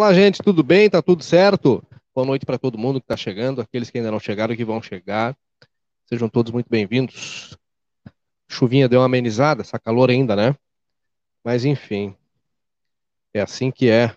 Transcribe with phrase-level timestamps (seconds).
[0.00, 0.88] Olá, gente, tudo bem?
[0.88, 1.84] Tá tudo certo?
[2.14, 4.64] Boa noite para todo mundo que está chegando, aqueles que ainda não chegaram e que
[4.64, 5.36] vão chegar.
[6.06, 7.54] Sejam todos muito bem-vindos.
[8.48, 10.56] Chuvinha deu uma amenizada, essa calor ainda, né?
[11.44, 12.16] Mas enfim,
[13.34, 14.16] é assim que é.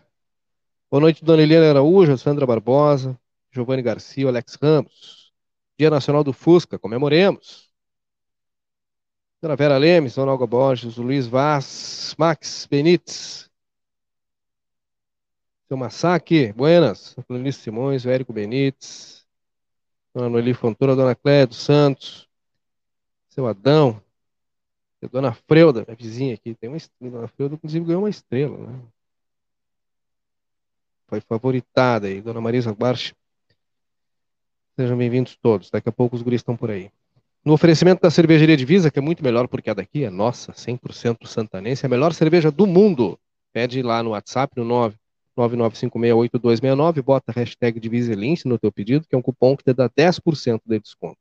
[0.90, 3.20] Boa noite, Dona Eliana Araújo, Sandra Barbosa,
[3.52, 5.34] Giovanni Garcia, Alex Ramos.
[5.78, 7.70] Dia Nacional do Fusca, comemoremos.
[9.42, 13.52] Dona Vera Lemes, Dona Olga Borges, Luiz Vaz, Max Benites,
[15.78, 19.26] Massaque, Buenas, Clarice Simões, Érico Benites,
[20.14, 22.28] Dona Noeli Fontoura, Dona Cléia dos Santos,
[23.30, 24.02] seu Adão,
[25.12, 28.80] Dona Freuda, minha vizinha aqui, tem uma estrela, Dona Freuda inclusive ganhou uma estrela, né?
[31.08, 33.14] Foi favoritada aí, Dona Marisa Barche.
[34.76, 36.90] Sejam bem-vindos todos, daqui a pouco os guris estão por aí.
[37.44, 41.28] No oferecimento da cervejaria Divisa, que é muito melhor porque a daqui é nossa, 100%
[41.28, 43.20] santanense, a melhor cerveja do mundo.
[43.52, 44.96] Pede lá no WhatsApp, no 9
[45.38, 49.90] 99568269, bota a hashtag Diviselince no teu pedido, que é um cupom que te dá
[49.90, 51.18] 10% de desconto.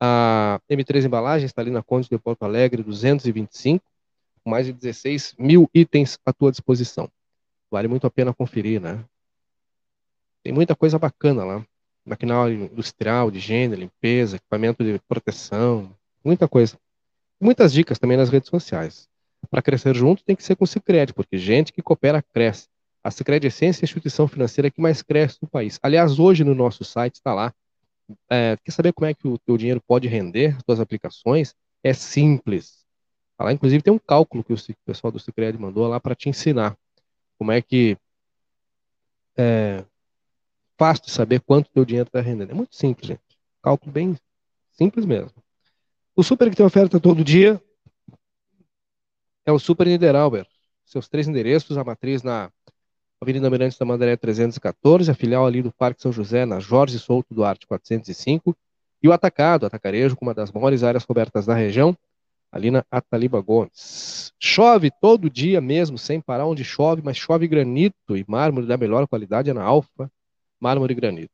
[0.00, 3.84] A M3 Embalagens está ali na Conde de Porto Alegre, 225,
[4.42, 7.08] com mais de 16 mil itens à tua disposição.
[7.70, 9.04] Vale muito a pena conferir, né?
[10.42, 11.66] Tem muita coisa bacana lá.
[12.04, 15.90] Maquinário industrial, de higiene, limpeza, equipamento de proteção,
[16.22, 16.78] muita coisa.
[17.40, 19.08] Muitas dicas também nas redes sociais.
[19.50, 22.68] Para crescer junto tem que ser com o Cicred, porque gente que coopera cresce.
[23.04, 25.78] A Sicredi Essência é a instituição financeira que mais cresce no país.
[25.82, 27.54] Aliás, hoje no nosso site está lá.
[28.30, 31.54] É, quer saber como é que o teu dinheiro pode render, as aplicações?
[31.82, 32.82] É simples.
[33.36, 36.30] Tá lá, inclusive, tem um cálculo que o pessoal do Sicredi mandou lá para te
[36.30, 36.76] ensinar.
[37.38, 37.98] Como é que
[39.36, 39.84] é
[40.78, 42.50] fácil de saber quanto teu dinheiro está rendendo.
[42.50, 43.22] É muito simples, gente.
[43.62, 44.16] Cálculo bem
[44.72, 45.32] simples mesmo.
[46.16, 47.62] O Super que tem oferta todo dia
[49.44, 50.46] é o Super Niederauer.
[50.84, 52.50] Seus três endereços, a matriz na
[53.20, 57.34] Avenida Mirante da Mandaré 314, a filial ali do Parque São José, na Jorge Souto
[57.34, 58.56] Duarte 405,
[59.02, 61.96] e o Atacado, Atacarejo, com uma das maiores áreas cobertas da região,
[62.50, 64.32] ali na Ataliba Gomes.
[64.38, 69.08] Chove todo dia mesmo, sem parar onde chove, mas chove granito e mármore da melhor
[69.08, 70.10] qualidade é na Alfa,
[70.60, 71.32] mármore e granito.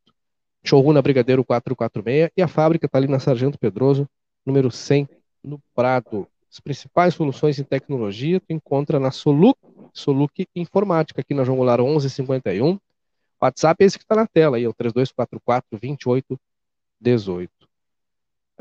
[0.64, 4.08] Showroom na Brigadeiro 446 e a fábrica está ali na Sargento Pedroso,
[4.44, 5.08] número 100,
[5.44, 6.26] no Prado.
[6.50, 9.58] As principais soluções em tecnologia tu encontra na Soluc
[9.92, 12.78] Soluc Informática, aqui na João Goulart 1151.
[13.40, 17.48] WhatsApp é esse que está na tela aí, é o 3244-2818.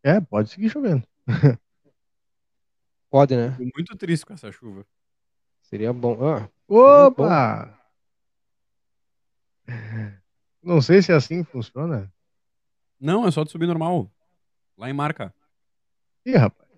[0.03, 1.03] É, pode seguir chovendo.
[3.11, 3.51] pode, né?
[3.57, 4.87] Fico muito triste com essa chuva.
[5.63, 6.17] Seria bom.
[6.25, 7.11] Ah, Opa!
[7.11, 7.77] Seria bom.
[10.67, 12.13] Não sei se é assim que funciona.
[12.99, 14.11] Não, é só de subir normal.
[14.77, 15.33] Lá em marca.
[16.25, 16.69] Ih, rapaz.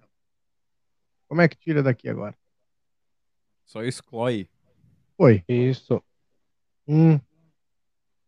[1.26, 2.34] Como é que tira daqui agora?
[3.64, 4.46] Só exclui.
[5.16, 5.42] Oi.
[5.48, 6.02] Isso.
[6.86, 7.18] Hum.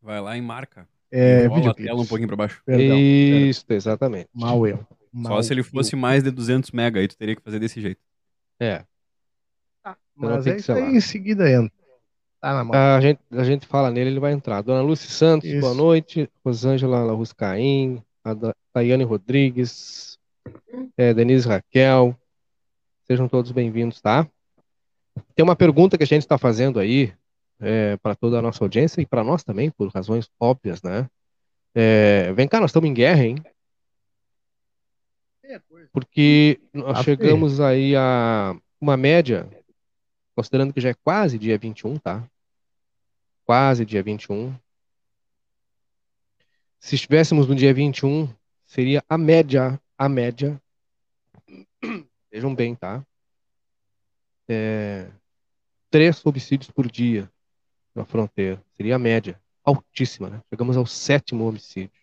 [0.01, 0.89] Vai lá em marca.
[1.11, 2.63] É, vídeo a tela um pouquinho pra baixo.
[2.65, 3.77] Perdão, Isso, perdão.
[3.77, 4.31] exatamente.
[4.33, 4.87] Mal eu.
[5.13, 5.99] Mal Só se ele fosse eu.
[5.99, 8.01] mais de 200 mega, aí tu teria que fazer desse jeito.
[8.59, 8.87] É.
[9.85, 11.80] Ah, mas é isso aí em seguida entra.
[12.41, 12.75] Tá na mão.
[12.75, 14.63] A gente, a gente fala nele, ele vai entrar.
[14.63, 15.61] Dona Lúcia Santos, Isso.
[15.61, 16.29] boa noite.
[16.43, 18.35] Rosângela Laruscaim, a
[18.75, 20.19] Daiane Rodrigues,
[20.97, 22.17] é, Denise Raquel.
[23.07, 24.27] Sejam todos bem-vindos, tá?
[25.35, 27.13] Tem uma pergunta que a gente está fazendo aí
[27.61, 31.07] é, para toda a nossa audiência e para nós também, por razões óbvias, né?
[31.75, 33.37] É, vem cá, nós estamos em guerra, hein?
[35.93, 39.47] Porque nós tá chegamos aí a uma média
[40.41, 42.27] considerando que já é quase dia 21, tá?
[43.45, 44.55] Quase dia 21.
[46.79, 48.27] Se estivéssemos no dia 21,
[48.65, 50.61] seria a média, a média.
[52.33, 53.05] Vejam bem, tá?
[54.49, 55.11] É,
[55.91, 57.31] três homicídios por dia
[57.95, 58.65] na fronteira.
[58.79, 59.39] Seria a média.
[59.63, 60.43] Altíssima, né?
[60.49, 62.01] Chegamos ao sétimo homicídio.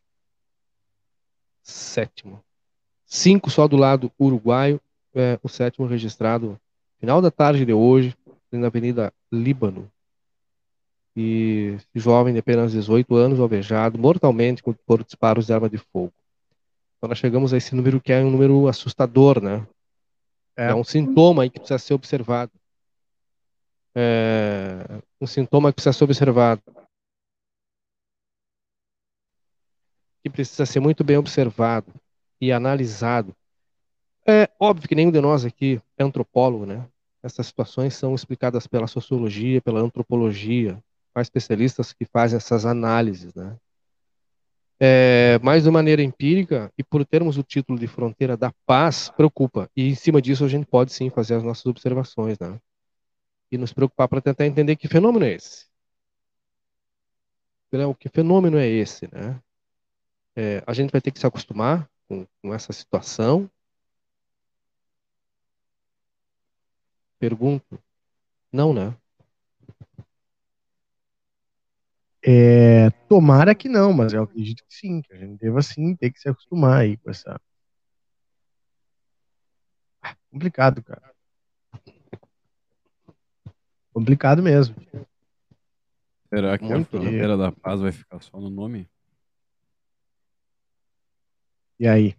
[1.63, 2.44] Sétimo.
[3.04, 4.80] Cinco só do lado uruguaio.
[5.16, 6.60] É, o sétimo registrado
[7.00, 8.16] final da tarde de hoje,
[8.51, 9.91] na Avenida Líbano.
[11.15, 16.13] E jovem de apenas 18 anos, alvejado mortalmente por disparos de arma de fogo.
[16.97, 19.65] Então nós chegamos a esse número que é um número assustador, né?
[20.55, 22.51] É, é um sintoma aí que precisa ser observado.
[23.95, 26.61] É um sintoma que precisa ser observado.
[30.23, 31.91] Que precisa ser muito bem observado
[32.39, 33.35] e analisado.
[34.27, 36.88] É óbvio que nenhum de nós aqui é antropólogo, né?
[37.23, 40.81] Essas situações são explicadas pela sociologia, pela antropologia,
[41.13, 43.57] há especialistas que fazem essas análises, né?
[44.79, 49.67] É, mas de maneira empírica e por termos o título de fronteira da paz preocupa
[49.75, 52.59] e em cima disso a gente pode sim fazer as nossas observações, né?
[53.51, 55.65] E nos preocupar para tentar entender que fenômeno é esse.
[57.71, 59.41] O que fenômeno é esse, né?
[60.35, 63.49] É, a gente vai ter que se acostumar com, com essa situação.
[67.19, 67.81] Pergunto,
[68.51, 68.95] não, né?
[72.23, 76.11] É, tomara que não, mas eu acredito que sim, que a gente deva sim ter
[76.11, 77.39] que se acostumar aí com essa.
[80.01, 81.13] Ah, complicado, cara.
[83.93, 84.75] Complicado mesmo.
[86.29, 88.87] Será que Muito a Fronteira da Paz vai ficar só no nome?
[91.79, 92.15] E aí?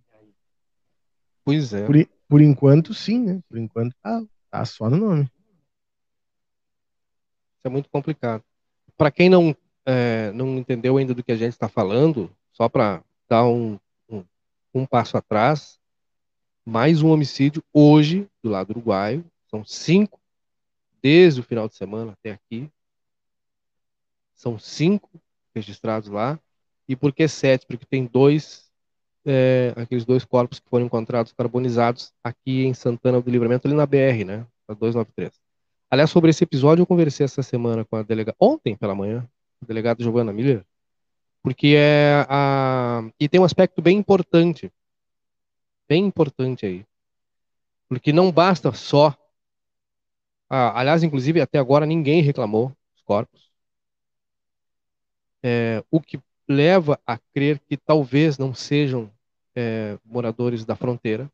[1.44, 1.86] Pois é.
[1.86, 1.94] Por,
[2.28, 3.42] por enquanto, sim, né?
[3.48, 5.30] Por enquanto tá, tá só no nome.
[7.56, 8.42] Isso é muito complicado.
[8.96, 9.54] Para quem não
[9.88, 13.78] é, não entendeu ainda do que a gente está falando, só para dar um,
[14.08, 14.22] um,
[14.74, 15.80] um, passo atrás,
[16.62, 20.20] mais um homicídio hoje do lado uruguaio, são cinco
[21.00, 22.70] desde o final de semana até aqui,
[24.34, 25.08] são cinco
[25.54, 26.38] registrados lá,
[26.86, 27.66] e por que sete?
[27.66, 28.67] Porque tem dois,
[29.24, 33.86] é, aqueles dois corpos que foram encontrados carbonizados aqui em Santana do Livramento, ali na
[33.86, 35.32] BR, né, a 293.
[35.90, 39.28] Aliás, sobre esse episódio eu conversei essa semana com a delegada, ontem pela manhã,
[39.66, 40.64] delegado Giovanna Miller,
[41.42, 44.72] porque é a e tem um aspecto bem importante,
[45.88, 46.84] bem importante aí,
[47.88, 49.16] porque não basta só,
[50.48, 53.50] ah, aliás, inclusive até agora ninguém reclamou dos corpos,
[55.42, 59.10] é, o que leva a crer que talvez não sejam
[59.54, 61.30] é, moradores da fronteira.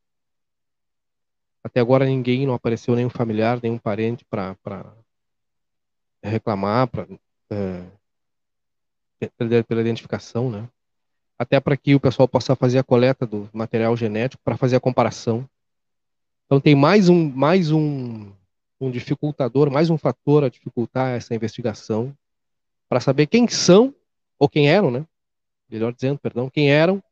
[1.62, 4.56] Até agora ninguém não apareceu nenhum familiar, nenhum parente para
[6.22, 7.06] reclamar, para
[7.50, 7.84] é,
[9.38, 10.68] pela identificação, né?
[11.38, 14.80] Até para que o pessoal possa fazer a coleta do material genético para fazer a
[14.80, 15.48] comparação.
[16.46, 18.30] Então tem mais um mais um,
[18.80, 22.16] um dificultador, mais um fator a dificultar essa investigação
[22.88, 23.94] para saber quem são
[24.44, 25.06] ou quem eram, né?
[25.70, 27.02] Melhor dizendo, perdão, quem eram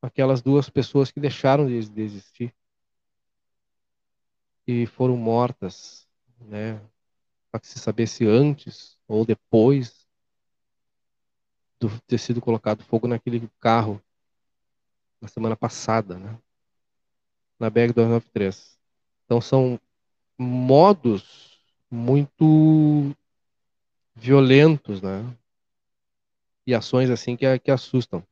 [0.00, 2.54] aquelas duas pessoas que deixaram de, de existir
[4.66, 6.08] e foram mortas,
[6.40, 6.80] né?
[7.52, 10.08] Para se saber se antes ou depois
[11.78, 14.00] do, ter sido colocado fogo naquele carro
[15.20, 16.38] na semana passada, né?
[17.58, 18.78] Na BR 293.
[19.26, 19.78] Então são
[20.38, 21.60] modos
[21.90, 23.14] muito
[24.16, 25.30] violentos, né?
[26.66, 28.24] E ações assim que, que assustam.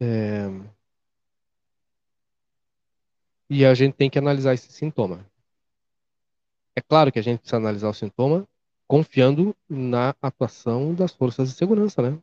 [0.00, 0.48] É...
[3.50, 5.24] E a gente tem que analisar esse sintoma.
[6.74, 8.46] É claro que a gente precisa analisar o sintoma
[8.86, 12.18] confiando na atuação das forças de segurança, né?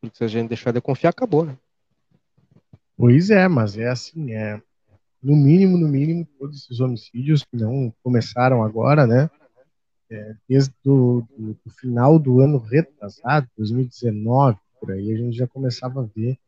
[0.00, 1.56] Porque se a gente deixar de confiar, acabou, né?
[2.96, 4.60] Pois é, mas é assim, é
[5.22, 9.30] no mínimo, no mínimo, todos esses homicídios que não começaram agora, né?
[10.10, 15.46] É, desde o do, do final do ano retrasado, 2019, por aí, a gente já
[15.46, 16.38] começava a ver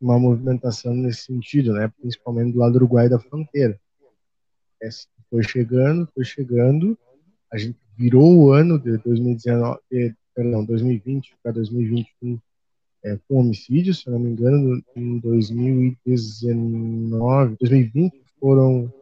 [0.00, 1.90] uma movimentação nesse sentido, né?
[2.00, 3.80] Principalmente do lado do Uruguai da fronteira
[5.30, 6.98] foi chegando, foi chegando.
[7.50, 12.38] A gente virou o ano de 2019, de, perdão, 2020 para 2021
[13.02, 18.92] é, com homicídios, se não me engano, em 2019, 2020 foram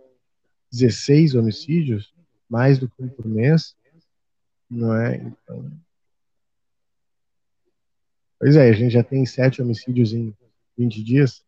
[0.73, 2.14] 16 homicídios,
[2.49, 3.75] mais do que um por mês,
[4.69, 5.16] não é?
[5.16, 5.73] Então,
[8.38, 10.33] pois é, a gente já tem sete homicídios em
[10.78, 11.42] 20 dias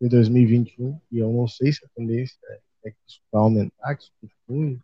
[0.00, 2.38] de 2021 e eu não sei se a tendência
[2.84, 4.78] é que isso vai aumentar, que isso continue.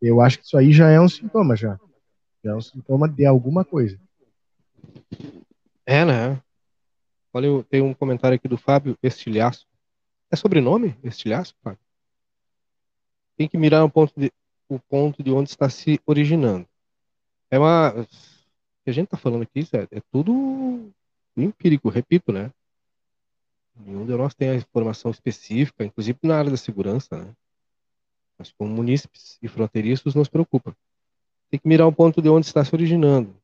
[0.00, 1.78] Eu acho que isso aí já é um sintoma, já.
[2.44, 3.98] Já é um sintoma de alguma coisa.
[5.86, 6.42] É, né?
[7.32, 9.66] Olha, tem um comentário aqui do Fábio Estilhaço.
[10.30, 10.96] É sobrenome?
[11.02, 11.80] Estilhaço, Fábio?
[13.36, 14.32] Tem que mirar o ponto de,
[14.68, 16.66] o ponto de onde está se originando.
[17.50, 17.90] É uma.
[17.90, 18.04] O
[18.84, 20.92] que a gente está falando aqui é, é tudo
[21.36, 22.52] empírico, repito, né?
[23.76, 27.32] Nenhum de nós tem a informação específica, inclusive na área da segurança, né?
[28.36, 30.76] Mas como munícipes e fronteiriços nos preocupa.
[31.50, 33.34] tem que mirar o ponto de onde está se originando.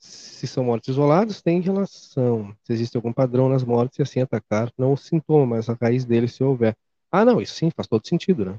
[0.00, 2.56] Se são mortes isoladas, tem relação.
[2.64, 6.06] Se existe algum padrão nas mortes e assim atacar, não o sintoma, mas a raiz
[6.06, 6.74] dele se houver.
[7.12, 8.58] Ah, não, isso sim faz todo sentido, né?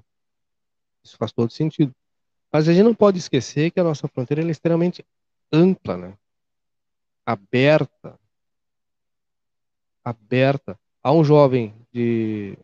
[1.03, 1.93] Isso faz todo sentido.
[2.51, 5.03] Mas a gente não pode esquecer que a nossa fronteira é extremamente
[5.51, 6.13] ampla, né?
[7.25, 8.19] Aberta.
[10.05, 10.79] Aberta.
[11.01, 12.55] Há um jovem de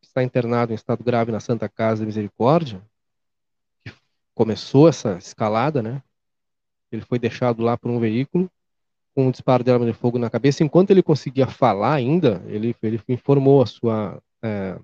[0.00, 2.82] que está internado em estado grave na Santa Casa de Misericórdia,
[3.84, 3.92] que
[4.34, 6.02] começou essa escalada, né?
[6.94, 8.50] Ele foi deixado lá por um veículo
[9.14, 10.64] com um disparo de arma de fogo na cabeça.
[10.64, 14.76] Enquanto ele conseguia falar ainda, ele, ele informou a sua é,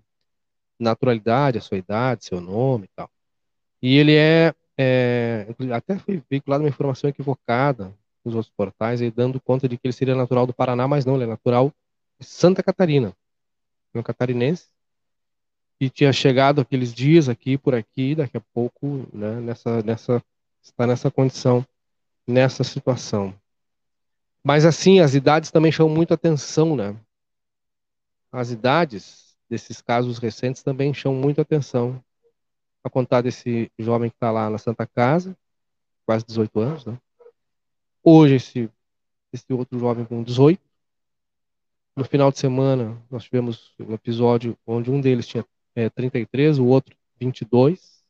[0.78, 3.10] naturalidade, a sua idade, seu nome e tal.
[3.82, 7.92] E ele é, é até foi veiculada uma informação equivocada
[8.24, 11.14] nos outros portais, aí, dando conta de que ele seria natural do Paraná, mas não,
[11.14, 11.72] ele é natural
[12.18, 13.14] de Santa Catarina.
[13.94, 14.66] É um catarinense.
[15.80, 20.22] E tinha chegado aqueles dias aqui, por aqui, daqui a pouco, né, nessa, nessa,
[20.62, 21.64] está nessa condição,
[22.30, 23.34] nessa situação.
[24.42, 26.96] Mas assim, as idades também chamam muito atenção, né?
[28.32, 32.02] As idades desses casos recentes também chamam muito atenção
[32.82, 35.36] a contar desse jovem que está lá na Santa Casa,
[36.06, 36.98] quase 18 anos, né?
[38.02, 38.70] Hoje, esse,
[39.32, 40.60] esse outro jovem com 18.
[41.94, 45.44] No final de semana, nós tivemos um episódio onde um deles tinha
[45.74, 48.02] é, 33, o outro 22.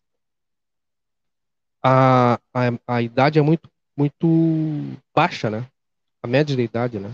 [1.83, 5.67] A, a, a idade é muito, muito baixa, né?
[6.23, 7.11] A média de idade, né?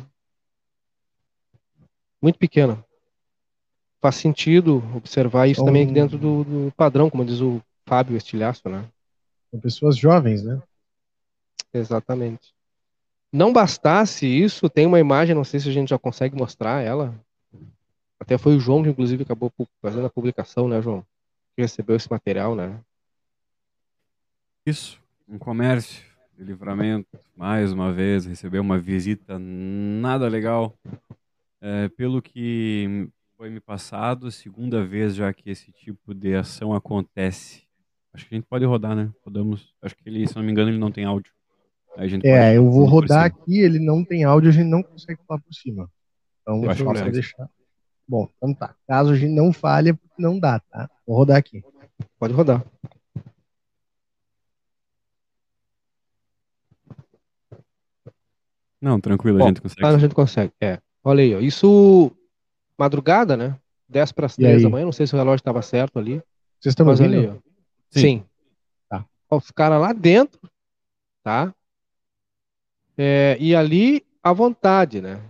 [2.21, 2.85] Muito pequena
[4.07, 8.85] faz sentido observar isso também dentro do, do, padrão, como diz o Fábio Estilhaço, né?
[9.51, 10.63] São pessoas jovens, né?
[11.75, 12.55] Exatamente.
[13.33, 17.13] Não bastasse isso, tem uma imagem, não sei se a gente já consegue mostrar ela.
[18.21, 19.53] Até foi o João que, inclusive, acabou
[19.83, 21.05] fazendo a publicação, né, João?
[21.57, 22.79] Que recebeu esse material, né?
[24.65, 26.05] Isso, um comércio
[26.37, 30.75] de livramento, mais uma vez, recebeu uma visita nada legal.
[31.61, 37.63] É, pelo que foi me passado, segunda vez já que esse tipo de ação acontece.
[38.13, 39.11] Acho que a gente pode rodar, né?
[39.25, 39.75] Rodamos.
[39.81, 41.33] Acho que ele, se não me engano, ele não tem áudio.
[42.25, 45.55] é, eu vou rodar aqui, ele não tem áudio, a gente não consegue falar por
[45.55, 45.91] cima.
[46.43, 47.49] Então, eu acho que deixar.
[48.07, 48.75] Bom, então tá.
[48.87, 50.89] Caso a gente não falhe, não dá, tá?
[51.07, 51.65] Vou rodar aqui.
[52.19, 52.65] Pode rodar.
[58.87, 59.85] Não, tranquilo, Bom, a gente consegue.
[59.85, 60.79] A gente consegue, é.
[61.03, 61.41] Olha aí, ó.
[61.41, 62.13] Isso
[62.79, 63.59] madrugada, né?
[63.89, 66.23] 10 para as 3 da manhã, não sei se o relógio estava certo ali.
[66.61, 67.17] Vocês estão ouvindo?
[67.17, 67.33] Ali, ó.
[67.91, 68.01] Sim.
[68.01, 68.25] Sim.
[68.89, 69.05] Tá.
[69.29, 70.41] Os caras lá dentro,
[71.25, 71.53] tá?
[72.97, 75.21] É, e ali à vontade, né?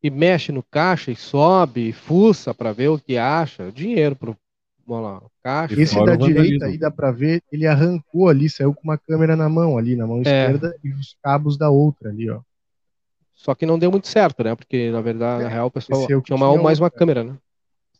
[0.00, 3.72] E mexe no caixa e sobe, e fuça para ver o que acha.
[3.72, 4.36] Dinheiro pro
[4.86, 5.80] vamos lá, caixa.
[5.80, 9.48] Esse da direita aí dá para ver, ele arrancou ali, saiu com uma câmera na
[9.48, 10.20] mão ali, na mão é.
[10.20, 12.40] esquerda, e os cabos da outra ali, ó.
[13.34, 14.54] Só que não deu muito certo, né?
[14.54, 17.36] Porque, na verdade, na é, real, o pessoal é tinha uma, mais uma câmera, né?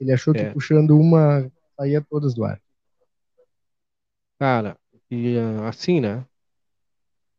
[0.00, 0.50] Ele achou que é.
[0.50, 2.60] puxando uma saía todas do ar.
[4.38, 4.76] Cara,
[5.10, 6.24] e ah, assim, né?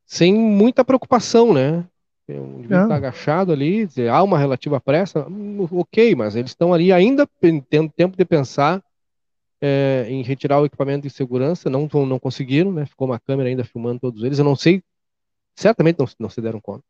[0.05, 1.85] Sem muita preocupação, né?
[2.29, 6.73] Um indivíduo tá agachado ali, dizer, há uma relativa pressa, hum, ok, mas eles estão
[6.73, 7.27] ali ainda
[7.69, 8.83] tendo tempo de pensar
[9.61, 12.85] é, em retirar o equipamento de segurança, não, não conseguiram, né?
[12.85, 14.39] Ficou uma câmera ainda filmando todos eles.
[14.39, 14.83] Eu não sei,
[15.55, 16.83] certamente não, não se deram conta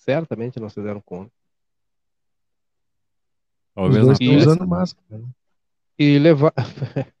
[0.00, 1.30] certamente não se deram conta.
[3.74, 5.18] Talvez não estão usando máscara.
[5.18, 5.28] Né?
[5.98, 6.52] E levar.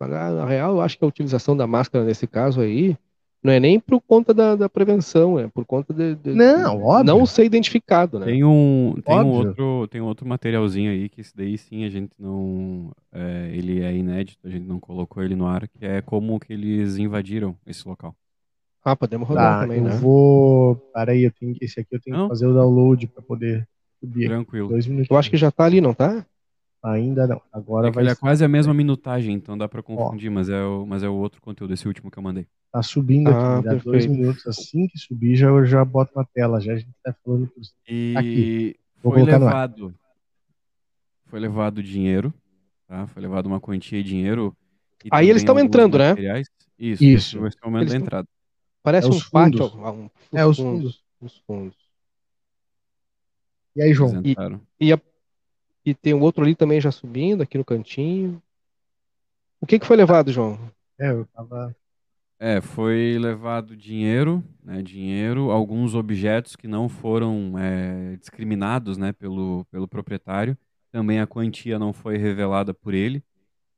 [0.00, 2.98] Na real, eu acho que a utilização da máscara nesse caso aí
[3.42, 6.82] não é nem por conta da, da prevenção, é por conta de, de não, de
[6.84, 7.04] óbvio.
[7.04, 8.26] não ser identificado, né?
[8.26, 11.90] Tem um, tem um outro, tem um outro materialzinho aí que esse daí sim a
[11.90, 16.00] gente não, é, ele é inédito, a gente não colocou ele no ar, que é
[16.00, 18.14] como que eles invadiram esse local.
[18.84, 19.96] Ah, podemos rodar tá, também, eu né?
[19.96, 20.76] vou.
[20.92, 21.56] Para aí, eu tenho...
[21.60, 22.24] esse aqui eu tenho não?
[22.24, 23.68] que fazer o download para poder
[24.00, 24.28] subir.
[24.28, 24.68] Tranquilo.
[24.68, 25.10] Dois minutos.
[25.10, 26.26] Eu acho que já tá ali, não tá?
[26.82, 27.40] Ainda não.
[27.52, 28.02] Agora é vai.
[28.04, 31.08] Ele é quase a mesma minutagem, então dá para confundir, mas é, o, mas é
[31.08, 32.46] o outro conteúdo, esse último que eu mandei.
[32.72, 34.46] Tá subindo ah, aqui, dá dois minutos.
[34.46, 36.60] Assim que subir, já, eu já boto na tela.
[36.60, 38.76] Já a gente tá falando por E aqui.
[39.02, 39.94] Vou foi levado.
[41.26, 42.32] Foi levado dinheiro,
[42.88, 43.06] tá?
[43.08, 44.56] Foi levado uma quantia de dinheiro.
[45.10, 46.14] Aí eles estão entrando, né?
[46.78, 47.40] Isso, Isso.
[47.40, 48.28] Vai ser o momento eles da entrada.
[48.82, 49.64] Parece é um pátio.
[49.66, 51.04] Um, é, os fundos.
[51.20, 51.76] Os fundos.
[53.76, 54.20] E aí, João?
[54.24, 54.34] E,
[54.80, 55.00] e, a,
[55.84, 58.42] e, tem o outro ali também já subindo, aqui no cantinho.
[59.60, 60.58] O que, que foi levado, João?
[60.98, 61.74] É, eu tava.
[62.38, 69.64] É, foi levado dinheiro, né, dinheiro, alguns objetos que não foram é, discriminados, né, pelo,
[69.70, 70.58] pelo proprietário.
[70.90, 73.22] Também a quantia não foi revelada por ele.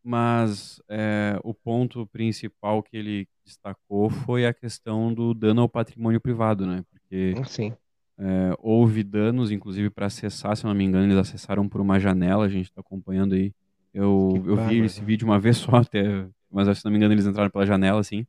[0.03, 6.21] mas é, o ponto principal que ele destacou foi a questão do dano ao patrimônio
[6.21, 6.85] privado, né?
[6.91, 7.75] Porque Sim.
[8.19, 11.99] É, houve danos, inclusive para acessar, se eu não me engano, eles acessaram por uma
[11.99, 13.53] janela, a gente está acompanhando aí.
[13.93, 17.15] Eu, Que eu vi esse vídeo uma vez só até, mas se não me engano
[17.15, 18.27] eles entraram pela janela, assim.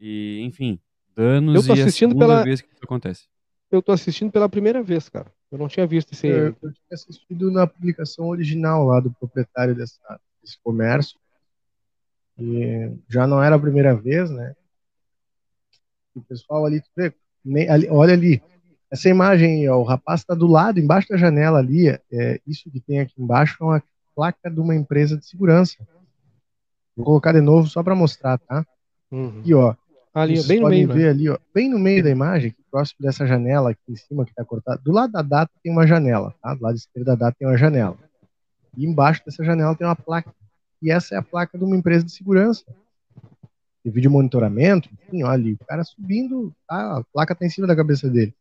[0.00, 0.78] E, enfim,
[1.14, 3.26] danos Eu tô e a assistindo segunda pela- vez que isso acontece.
[3.70, 5.30] Eu tô assistindo pela primeira vez, cara.
[5.50, 6.26] Eu não tinha visto esse.
[6.26, 9.98] Eu, eu tinha assistido na publicação original lá do proprietário dessa,
[10.42, 11.18] desse comércio.
[12.38, 14.54] E já não era a primeira vez, né?
[16.14, 17.12] O pessoal ali, tu vê,
[17.44, 18.40] nem- ali- olha ali,
[18.90, 21.88] essa imagem, aí, ó, o rapaz está do lado, embaixo da janela ali.
[21.88, 23.82] É, isso que tem aqui embaixo é uma
[24.14, 25.76] placa de uma empresa de segurança.
[26.96, 28.66] Vou colocar de novo só para mostrar, tá?
[29.10, 29.40] Uhum.
[29.40, 29.74] Aqui, ó.
[30.14, 31.10] Ali, Vocês bem no podem meio, ver né?
[31.10, 34.44] ali, ó, bem no meio da imagem, próximo dessa janela aqui em cima que está
[34.44, 34.80] cortada.
[34.82, 36.54] Do lado da data tem uma janela, tá?
[36.54, 37.96] Do lado esquerdo da data tem uma janela.
[38.76, 40.32] E embaixo dessa janela tem uma placa.
[40.80, 42.64] E essa é a placa de uma empresa de segurança.
[43.84, 46.98] De vídeo monitoramento, enfim, olha ali, o cara subindo, tá?
[46.98, 48.34] a placa está em cima da cabeça dele.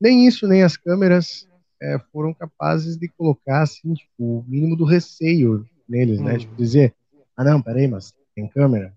[0.00, 1.48] Nem isso, nem as câmeras
[1.80, 6.34] é, foram capazes de colocar, assim, tipo, o mínimo do receio neles, né?
[6.34, 6.38] Hum.
[6.38, 6.94] Tipo, dizer,
[7.36, 8.92] ah, não, peraí, mas tem câmera,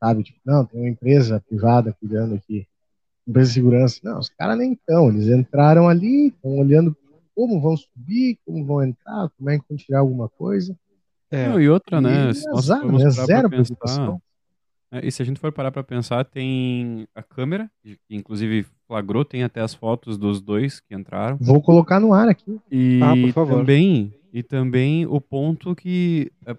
[0.00, 0.22] sabe?
[0.22, 2.66] Tipo, não, tem uma empresa privada cuidando aqui,
[3.26, 4.00] empresa de segurança.
[4.02, 6.96] Não, os caras nem estão, eles entraram ali, estão olhando
[7.34, 10.76] como vão subir, como vão entrar, como é que vão tirar alguma coisa.
[11.30, 11.48] É.
[11.48, 12.30] Não, e outra, né?
[12.30, 12.92] E azar, né?
[12.92, 14.22] parar pra Zero preocupação.
[14.92, 19.24] É, e se a gente for parar pra pensar, tem a câmera, que inclusive flagrou,
[19.24, 21.38] tem até as fotos dos dois que entraram.
[21.40, 22.60] Vou colocar no ar aqui.
[22.70, 23.58] E Ah, por favor.
[23.60, 26.54] também e também o ponto que é,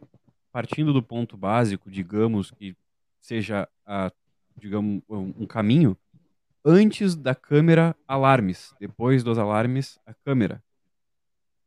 [0.52, 2.76] partindo do ponto básico, digamos que
[3.22, 4.12] seja a
[4.60, 5.96] digamos um um caminho
[6.66, 10.62] antes da câmera alarmes, depois dos alarmes a câmera.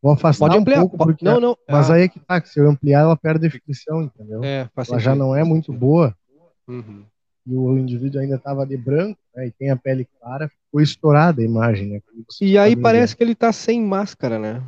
[0.02, 0.80] Vou afastar Pode um ampliar.
[0.80, 1.24] pouco, po- porque...
[1.24, 1.56] Não, não.
[1.68, 4.42] Mas ah, aí é que tá, que se eu ampliar, ela perde definição, entendeu?
[4.44, 6.16] é, ela já não é muito boa,
[6.68, 7.04] Uhum.
[7.46, 11.40] e o indivíduo ainda estava de branco, né, e tem a pele clara, ficou estourada
[11.40, 12.02] a imagem, né?
[12.40, 14.62] E aí podem parece que ele tá sem máscara, né?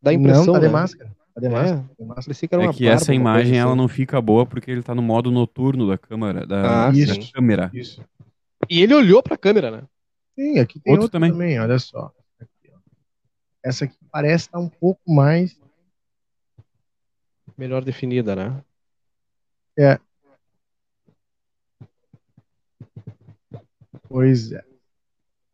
[0.00, 0.18] Dá a ver.
[0.20, 0.46] impressão.
[0.46, 0.72] Não, tá de né?
[0.72, 1.16] máscara.
[1.34, 1.48] Tá É.
[1.48, 2.36] máscara, tá máscara.
[2.38, 3.78] Que É que barba, essa imagem ela assim.
[3.78, 7.30] não fica boa porque ele tá no modo noturno da câmera, da, Ah, da sim.
[7.32, 7.70] câmera.
[7.72, 8.04] Isso.
[8.68, 9.82] E ele olhou pra câmera, né?
[10.38, 11.32] Sim, aqui tem Outro outro também.
[11.32, 11.58] também.
[11.58, 12.12] olha só.
[12.38, 12.70] Aqui.
[13.64, 15.58] Essa aqui parece estar um pouco mais.
[17.56, 18.62] Melhor definida, né?
[24.12, 24.62] Pois é.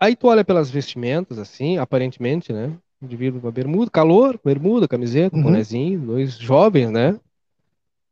[0.01, 2.77] Aí tu olha pelas vestimentas, assim, aparentemente, né?
[3.01, 5.43] Indivíduo com a bermuda, calor, bermuda, camiseta, Uhum.
[5.45, 7.19] bonezinho, dois jovens, né?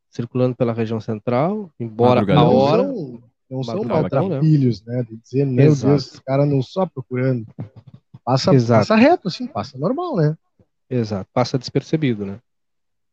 [0.09, 2.83] Circulando pela região central, embora a não hora.
[2.83, 3.89] são, não são né?
[3.89, 5.03] maltrapilhos, né?
[5.03, 5.87] De dizer, meu Exato.
[5.91, 7.45] Deus, os caras não só procurando.
[8.23, 8.87] Passa, Exato.
[8.87, 10.37] passa reto, assim, passa normal, né?
[10.89, 12.39] Exato, passa despercebido, né?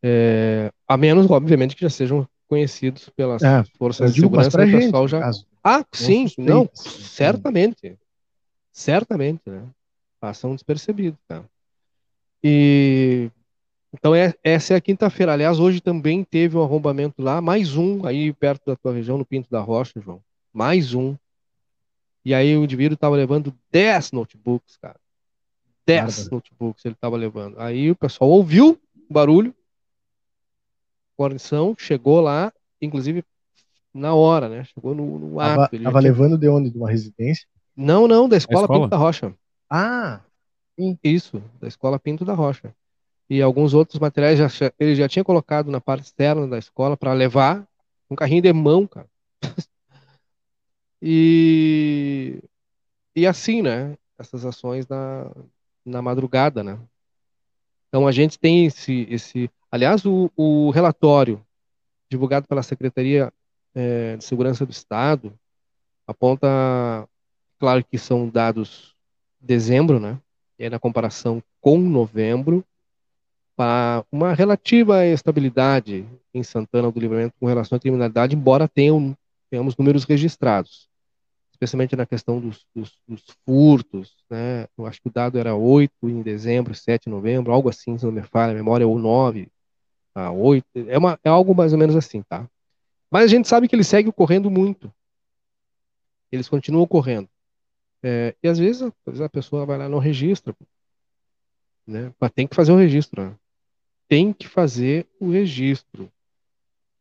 [0.02, 4.84] É, a menos, obviamente, que já sejam conhecidos pelas É, forças de segurança, o gente,
[4.84, 5.20] pessoal já.
[5.20, 5.46] caso.
[5.64, 7.98] Ah, sim, não, certamente.
[8.70, 9.66] Certamente, né?
[10.20, 11.48] Passam despercebidos, cara.
[12.42, 13.30] E
[13.94, 15.32] então é, essa é a quinta-feira.
[15.32, 19.24] Aliás, hoje também teve um arrombamento lá, mais um aí perto da tua região, no
[19.24, 20.20] Pinto da Rocha, João.
[20.52, 21.16] Mais um.
[22.24, 25.00] E aí o indivíduo estava levando 10 notebooks, cara.
[25.86, 26.34] 10 Bárbaro.
[26.34, 27.58] notebooks ele estava levando.
[27.60, 29.54] Aí o pessoal ouviu o barulho,
[31.18, 33.24] guarnição, chegou lá, inclusive
[33.94, 34.64] na hora, né?
[34.64, 35.74] Chegou no, no Tava, ato.
[35.76, 36.70] Ele já tava tinha- levando de onde?
[36.70, 37.46] De uma residência?
[37.76, 38.80] Não, não, da escola, escola?
[38.80, 39.34] Pinto da Rocha.
[39.70, 40.20] Ah,
[41.02, 42.74] Isso, da escola Pinto da Rocha.
[43.30, 47.12] E alguns outros materiais já, ele já tinha colocado na parte externa da escola para
[47.12, 47.66] levar
[48.10, 49.08] um carrinho de mão, cara.
[51.00, 52.42] e,
[53.16, 53.96] e assim, né?
[54.18, 55.30] Essas ações na,
[55.84, 56.78] na madrugada, né?
[57.88, 61.44] Então a gente tem esse, esse aliás, o, o relatório
[62.10, 63.32] divulgado pela Secretaria
[63.74, 65.32] eh, de Segurança do Estado
[66.06, 67.08] aponta,
[67.58, 68.94] claro que são dados
[69.40, 70.18] dezembro, né?
[70.58, 72.64] E aí, na comparação com novembro,
[73.56, 79.16] para uma relativa estabilidade em Santana do Livramento com relação à criminalidade, embora tenham,
[79.50, 80.88] tenhamos números registrados,
[81.52, 84.66] especialmente na questão dos, dos, dos furtos, né?
[84.76, 88.04] Eu acho que o dado era 8 em dezembro, 7 em novembro, algo assim, se
[88.04, 89.48] não me falha a memória, ou 9
[90.14, 92.48] a 8, é, uma, é algo mais ou menos assim, tá?
[93.14, 94.92] Mas a gente sabe que ele segue ocorrendo muito.
[96.32, 97.28] Eles continuam ocorrendo.
[98.02, 100.52] É, e às vezes, às vezes a pessoa vai lá e não registra.
[101.86, 102.12] Né?
[102.18, 103.22] Mas tem que fazer o registro.
[103.22, 103.36] Né?
[104.08, 106.10] Tem que fazer o registro.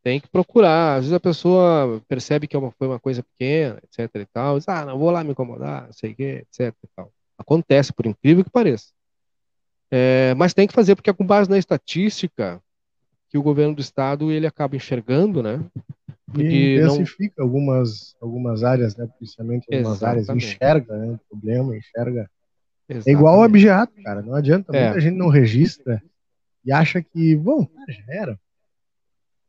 [0.03, 0.97] Tem que procurar.
[0.97, 4.13] Às vezes a pessoa percebe que é uma, foi uma coisa pequena, etc.
[4.13, 4.59] e tal.
[4.59, 6.75] Diz, ah, não vou lá me incomodar, não sei o quê, etc.
[6.83, 7.11] E tal.
[7.39, 8.93] Acontece, por incrível que pareça.
[9.89, 12.61] É, mas tem que fazer, porque é com base na estatística
[13.29, 15.59] que o governo do estado ele acaba enxergando, né?
[16.37, 17.45] E intensifica não...
[17.45, 19.07] algumas, algumas áreas, né?
[19.17, 20.29] Principalmente algumas Exatamente.
[20.29, 22.29] áreas, enxerga né, o problema, enxerga.
[22.89, 23.09] Exatamente.
[23.09, 24.21] É igual o objeto, cara.
[24.21, 24.85] Não adianta, é.
[24.85, 26.01] muita gente não registra
[26.65, 28.39] e acha que, bom, já era.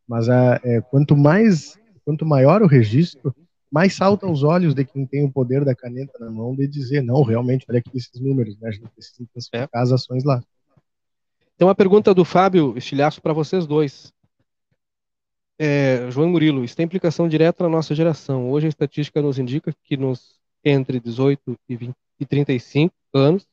[0.07, 3.35] Mas a, é, quanto mais, quanto maior o registro,
[3.71, 7.03] mais salta aos olhos de quem tem o poder da caneta na mão de dizer,
[7.03, 8.69] não, realmente, olha aqui esses números, né?
[8.69, 9.79] A gente precisa intensificar é.
[9.79, 10.43] as ações lá.
[11.57, 14.13] Tem uma pergunta do Fábio Estilhaço para vocês dois.
[15.59, 18.51] É, João Murilo, isso tem implicação direta na nossa geração.
[18.51, 23.47] Hoje a estatística nos indica que nos entre 18 e, 20, e 35 anos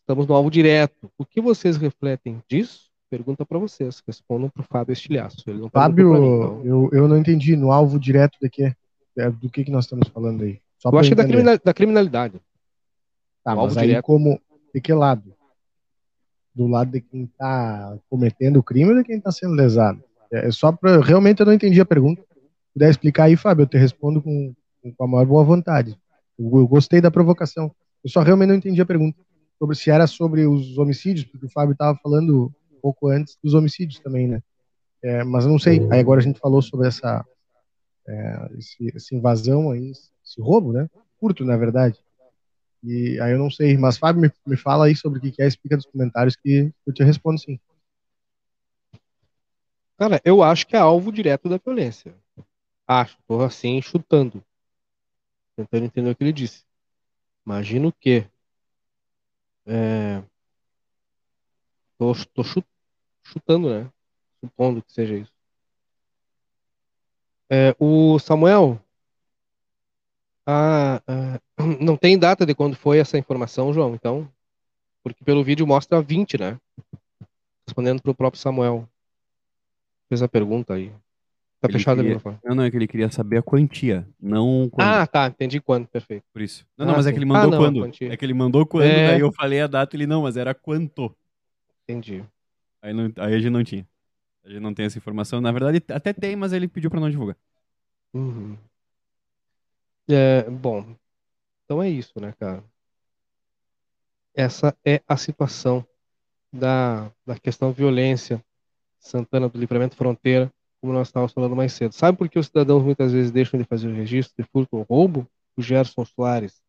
[0.00, 1.10] estamos no alvo direto.
[1.16, 2.90] O que vocês refletem disso?
[3.08, 4.02] Pergunta para vocês.
[4.06, 5.42] Respondam para o Fábio Estilhaço.
[5.46, 6.64] Ele não Fábio, mim, então.
[6.64, 7.56] eu, eu não entendi.
[7.56, 8.74] No alvo direto de quê?
[9.16, 10.60] É, do que, que nós estamos falando aí?
[10.78, 12.40] Só eu acho que é da, criminalidade.
[13.44, 14.04] Tá, mas aí direto.
[14.04, 14.40] como,
[14.74, 15.34] de que lado?
[16.54, 20.02] Do lado de quem está cometendo o crime ou de quem está sendo lesado?
[20.32, 21.00] É, é só para.
[21.00, 22.22] Realmente eu não entendi a pergunta.
[22.22, 24.54] Se puder explicar aí, Fábio, eu te respondo com,
[24.96, 25.96] com a maior boa vontade.
[26.38, 27.70] Eu, eu, gostei da provocação.
[28.02, 29.18] Eu só realmente não entendi a pergunta.
[29.58, 33.54] Sobre se era sobre os homicídios, porque o Fábio estava falando um pouco antes dos
[33.54, 34.42] homicídios também, né?
[35.02, 35.86] É, mas não sei.
[35.90, 37.24] Aí agora a gente falou sobre essa,
[38.08, 40.88] é, esse, essa invasão aí, esse roubo, né?
[41.20, 41.98] Curto, na verdade.
[42.82, 43.76] E aí eu não sei.
[43.76, 46.92] Mas, Fábio, me, me fala aí sobre o que é, explica nos comentários que eu
[46.92, 47.60] te respondo sim.
[50.02, 52.12] Cara, eu acho que é alvo direto da violência.
[52.88, 54.44] Acho, tô assim chutando.
[55.54, 56.64] Tentando entender o que ele disse.
[57.46, 58.26] Imagino que.
[59.64, 60.20] É,
[61.96, 62.42] tô, tô
[63.22, 63.88] chutando, né?
[64.40, 65.32] Supondo que seja isso.
[67.48, 68.80] É, o Samuel.
[70.44, 71.40] Ah, ah,
[71.80, 74.28] não tem data de quando foi essa informação, João, então.
[75.04, 76.58] Porque pelo vídeo mostra 20, né?
[77.68, 78.88] Respondendo para o próprio Samuel
[80.12, 80.92] fez a pergunta aí.
[81.58, 82.20] Tá ele fechado queria...
[82.22, 84.86] ali Não, não, é que ele queria saber a quantia, não quando.
[84.86, 86.24] Ah, tá, entendi quando, perfeito.
[86.30, 86.66] Por isso.
[86.76, 87.10] Não, não, ah, mas sim.
[87.10, 88.04] é que ele mandou ah, não, quando.
[88.12, 89.12] É que ele mandou quando, é...
[89.12, 91.14] daí eu falei a data ele não, mas era quanto.
[91.84, 92.22] Entendi.
[92.82, 93.88] Aí, não, aí a gente não tinha.
[94.44, 95.40] A gente não tem essa informação.
[95.40, 97.36] Na verdade, até tem, mas ele pediu para não divulgar.
[98.12, 98.58] Uhum.
[100.10, 100.84] É, bom,
[101.64, 102.62] então é isso, né, cara?
[104.34, 105.86] Essa é a situação
[106.52, 108.44] da, da questão violência
[109.02, 111.92] Santana do Livramento Fronteira, como nós estávamos falando mais cedo.
[111.92, 114.86] Sabe por que os cidadãos muitas vezes deixam de fazer o registro de furto ou
[114.88, 115.26] roubo?
[115.56, 116.62] O Gerson Soares.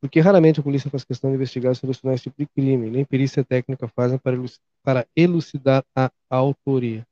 [0.00, 3.04] Porque raramente a polícia faz questão de investigar e solucionar esse tipo de crime, nem
[3.04, 7.06] perícia técnica fazem para elucidar, a autoria.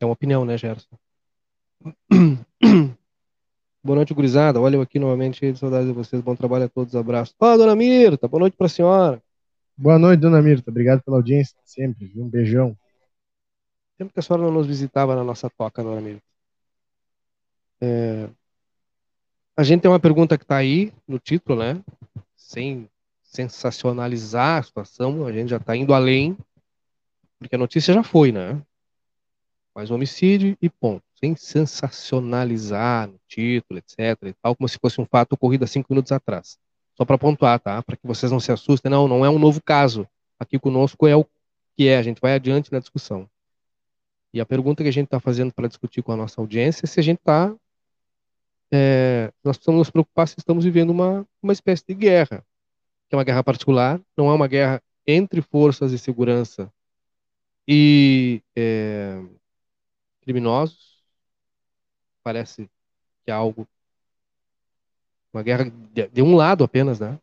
[0.00, 0.96] É uma opinião, né, Gerson?
[3.84, 4.60] Boa noite, gurizada.
[4.60, 6.22] Olha eu aqui novamente, cheio de saudades de vocês.
[6.22, 6.94] Bom trabalho a todos.
[6.94, 7.34] Abraço.
[7.38, 9.22] Oh, dona Mirta, boa noite para a senhora.
[9.76, 10.70] Boa noite, dona Mirta.
[10.70, 12.12] Obrigado pela audiência sempre.
[12.16, 12.76] Um beijão.
[13.98, 16.20] Tempo que a senhora não nos visitava na nossa toca, não é
[17.80, 18.28] É...
[19.56, 21.82] A gente tem uma pergunta que está aí no título, né?
[22.34, 22.88] Sem
[23.22, 26.36] sensacionalizar a situação, a gente já está indo além,
[27.38, 28.60] porque a notícia já foi, né?
[29.74, 31.02] Mais homicídio e ponto.
[31.18, 34.18] Sem sensacionalizar no título, etc.
[34.24, 36.58] E tal, como se fosse um fato ocorrido há cinco minutos atrás.
[36.94, 37.82] Só para pontuar, tá?
[37.82, 38.90] Para que vocês não se assustem.
[38.90, 40.06] Não, não é um novo caso.
[40.38, 41.26] Aqui conosco é o
[41.76, 41.96] que é.
[41.96, 43.28] A gente vai adiante na discussão.
[44.32, 46.88] E a pergunta que a gente está fazendo para discutir com a nossa audiência é
[46.88, 47.54] se a gente está.
[48.70, 52.42] É, nós precisamos nos preocupar se estamos vivendo uma, uma espécie de guerra,
[53.08, 56.72] que é uma guerra particular, não é uma guerra entre forças de segurança
[57.68, 59.22] e é,
[60.22, 61.02] criminosos.
[62.22, 62.70] Parece
[63.24, 63.68] que é algo.
[65.32, 67.18] Uma guerra de, de um lado apenas, né?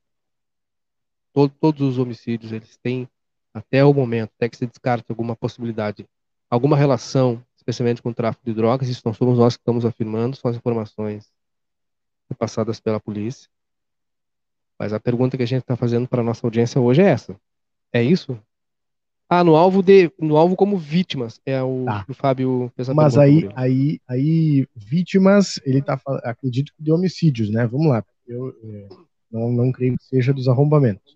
[1.34, 3.10] Todo, todos os homicídios, eles têm,
[3.54, 6.08] até o momento, até que se descarte alguma possibilidade
[6.50, 10.36] alguma relação, especialmente com o tráfico de drogas, isso não somos nós que estamos afirmando,
[10.36, 11.32] são as informações
[12.38, 13.50] passadas pela polícia.
[14.78, 17.36] Mas a pergunta que a gente está fazendo para a nossa audiência hoje é essa.
[17.92, 18.40] É isso?
[19.28, 22.06] Ah, no alvo de, no alvo como vítimas é o, tá.
[22.10, 27.68] o Fábio Mas aí, aí, aí, vítimas, ele tá, acredito que de homicídios, né?
[27.68, 28.04] Vamos lá.
[28.28, 28.88] Eu é,
[29.32, 31.16] não, não creio que seja dos arrombamentos.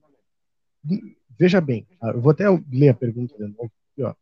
[1.40, 3.72] Veja bem, eu vou até ler a pergunta de novo.
[3.92, 4.14] Aqui, ó.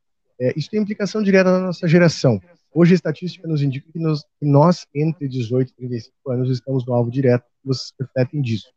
[0.41, 2.41] É, isso tem implicação direta na nossa geração.
[2.73, 6.83] Hoje a estatística nos indica que, nos, que nós, entre 18 e 35 anos, estamos
[6.83, 8.73] no alvo direto, vocês refletem disso.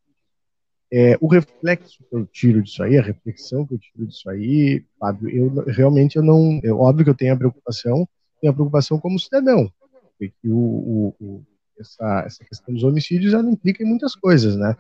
[0.93, 4.85] É, o reflexo que eu tiro disso aí, a reflexão que eu tiro disso aí,
[5.01, 8.07] Fábio, eu realmente eu não, é óbvio que eu tenho a preocupação,
[8.43, 9.73] tenho a preocupação como cidadão,
[10.19, 11.47] porque o, o, o
[11.81, 14.77] essa, essa questão dos homicídios ela implica em muitas coisas, né?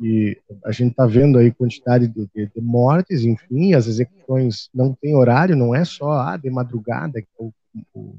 [0.00, 4.92] E a gente está vendo aí quantidade de, de, de, mortes, enfim, as execuções não
[4.92, 7.52] tem horário, não é só ah, de madrugada, que é o,
[7.94, 8.16] o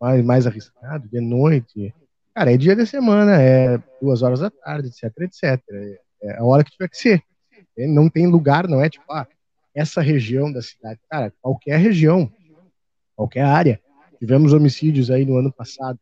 [0.00, 1.94] mais, mais arriscado, de noite.
[2.34, 5.62] Cara, é dia de semana, é duas horas da tarde, etc, etc.
[5.70, 7.22] É, é a hora que tiver que ser.
[7.76, 9.26] É, não tem lugar, não é tipo, ah,
[9.74, 11.00] essa região da cidade.
[11.10, 12.30] Cara, qualquer região,
[13.16, 13.80] qualquer área.
[14.18, 15.98] Tivemos homicídios aí no ano passado.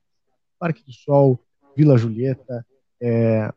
[0.59, 1.39] Parque do Sol,
[1.77, 2.65] Vila Julieta,
[3.01, 3.53] é,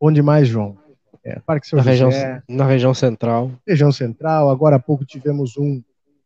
[0.00, 0.76] onde mais, João?
[1.24, 2.04] É, Parque São na José.
[2.04, 3.50] Região, na região central.
[3.66, 4.50] Região central.
[4.50, 5.82] Agora há pouco tivemos um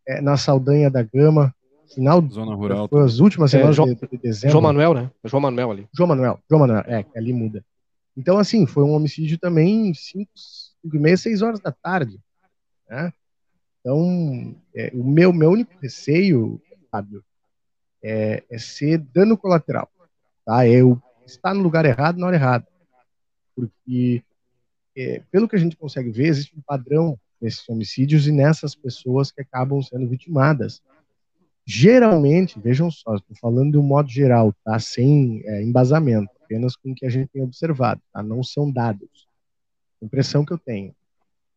[0.06, 1.54] é, na Saldanha da Gama.
[1.94, 2.88] Final Zona Rural.
[2.88, 4.52] Foi as últimas é, semanas João, de, de, dezembro.
[4.52, 5.10] João Manuel, né?
[5.24, 5.88] João Manuel ali.
[5.94, 6.40] João Manuel.
[6.48, 7.64] João Manuel, é, ali muda.
[8.16, 10.30] Então, assim, foi um homicídio também 5
[10.84, 12.18] e meia, 6 horas da tarde.
[12.88, 13.12] Né?
[13.80, 17.22] Então, é, o meu, meu único receio, Fábio,
[18.02, 19.88] é, é ser dano colateral.
[20.44, 20.66] Tá?
[20.66, 22.66] É eu estar no lugar errado na hora errada.
[23.54, 24.22] Porque,
[24.96, 29.32] é, pelo que a gente consegue ver, existe um padrão nesses homicídios e nessas pessoas
[29.32, 30.80] que acabam sendo vitimadas.
[31.66, 34.78] Geralmente, vejam só, estou falando de um modo geral, tá?
[34.78, 38.22] sem é, embasamento, apenas com o que a gente tem observado, tá?
[38.22, 39.28] não são dados.
[40.00, 40.94] A impressão que eu tenho.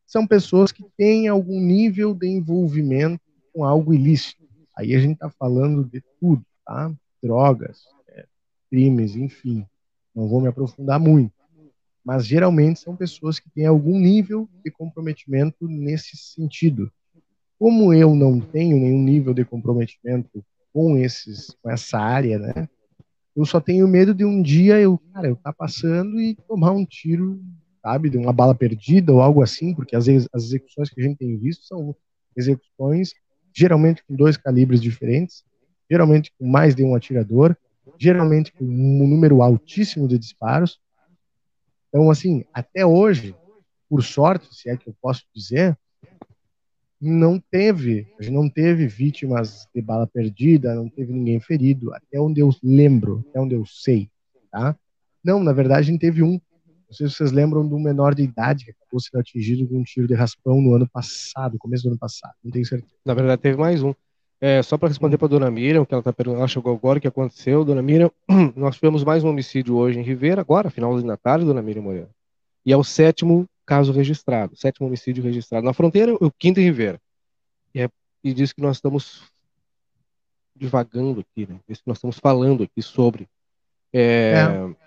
[0.05, 3.21] São pessoas que têm algum nível de envolvimento
[3.53, 4.43] com algo ilícito.
[4.75, 6.93] Aí a gente está falando de tudo, tá?
[7.23, 8.25] Drogas, é,
[8.69, 9.65] crimes, enfim.
[10.13, 11.34] Não vou me aprofundar muito
[12.05, 16.91] mas geralmente são pessoas que têm algum nível de comprometimento nesse sentido.
[17.57, 22.69] Como eu não tenho nenhum nível de comprometimento com esses, com essa área, né?
[23.35, 26.85] Eu só tenho medo de um dia eu, cara, eu tá passando e tomar um
[26.85, 27.41] tiro,
[27.81, 31.03] sabe, de uma bala perdida ou algo assim, porque às vezes as execuções que a
[31.03, 31.95] gente tem visto são
[32.37, 33.13] execuções
[33.53, 35.43] geralmente com dois calibres diferentes,
[35.89, 37.55] geralmente com mais de um atirador,
[37.97, 40.79] geralmente com um número altíssimo de disparos,
[41.95, 43.33] então, assim, até hoje,
[43.89, 45.77] por sorte, se é que eu posso dizer,
[46.99, 52.19] não teve, a gente não teve vítimas de bala perdida, não teve ninguém ferido, até
[52.19, 54.09] onde eu lembro, até onde eu sei,
[54.51, 54.75] tá?
[55.23, 56.33] Não, na verdade, a gente teve um.
[56.33, 59.77] Não sei se vocês lembram de um menor de idade que acabou sendo atingido com
[59.77, 62.91] um tiro de raspão no ano passado, começo do ano passado, não tenho certeza.
[63.05, 63.93] Na verdade, teve mais um.
[64.41, 66.97] É, só para responder para a dona Miriam, que ela está perguntando, ela chegou agora,
[66.97, 67.63] o que aconteceu.
[67.63, 68.11] Dona Miriam,
[68.55, 72.09] nós tivemos mais um homicídio hoje em Ribeira, agora, finalzinho da tarde, dona Miriam Moreira.
[72.65, 75.65] E é o sétimo caso registrado, sétimo homicídio registrado.
[75.65, 76.99] Na fronteira, o quinto em Ribeira.
[77.73, 77.89] E, é,
[78.23, 79.23] e diz que nós estamos
[80.55, 81.59] divagando aqui, né?
[81.67, 83.27] Diz que nós estamos falando aqui sobre.
[83.91, 84.85] É, é.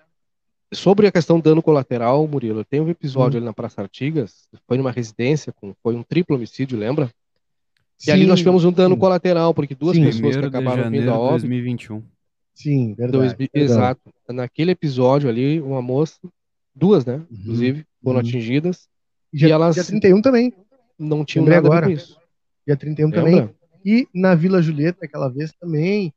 [0.71, 3.39] Sobre a questão do dano colateral, Murilo, tem um episódio hum.
[3.39, 7.09] ali na Praça Artigas, foi numa residência, com, foi um triplo homicídio, lembra?
[7.99, 8.99] Sim, e ali nós tivemos um dano sim.
[8.99, 11.41] colateral, porque duas sim, pessoas que acabaram vindo a óbito.
[11.41, 12.01] 2021.
[12.55, 14.01] Sim, verdade, dois, Exato.
[14.29, 16.17] Naquele episódio ali, uma moça,
[16.73, 18.25] duas, né, uhum, inclusive, foram uhum.
[18.25, 18.87] atingidas.
[19.33, 19.75] E, e elas.
[19.75, 20.53] Dia 31 também.
[20.97, 21.87] Não tinham nada agora.
[21.87, 22.17] com isso.
[22.65, 23.21] Dia 31 Lembra?
[23.21, 23.49] também.
[23.85, 26.13] E na Vila Julieta, aquela vez também,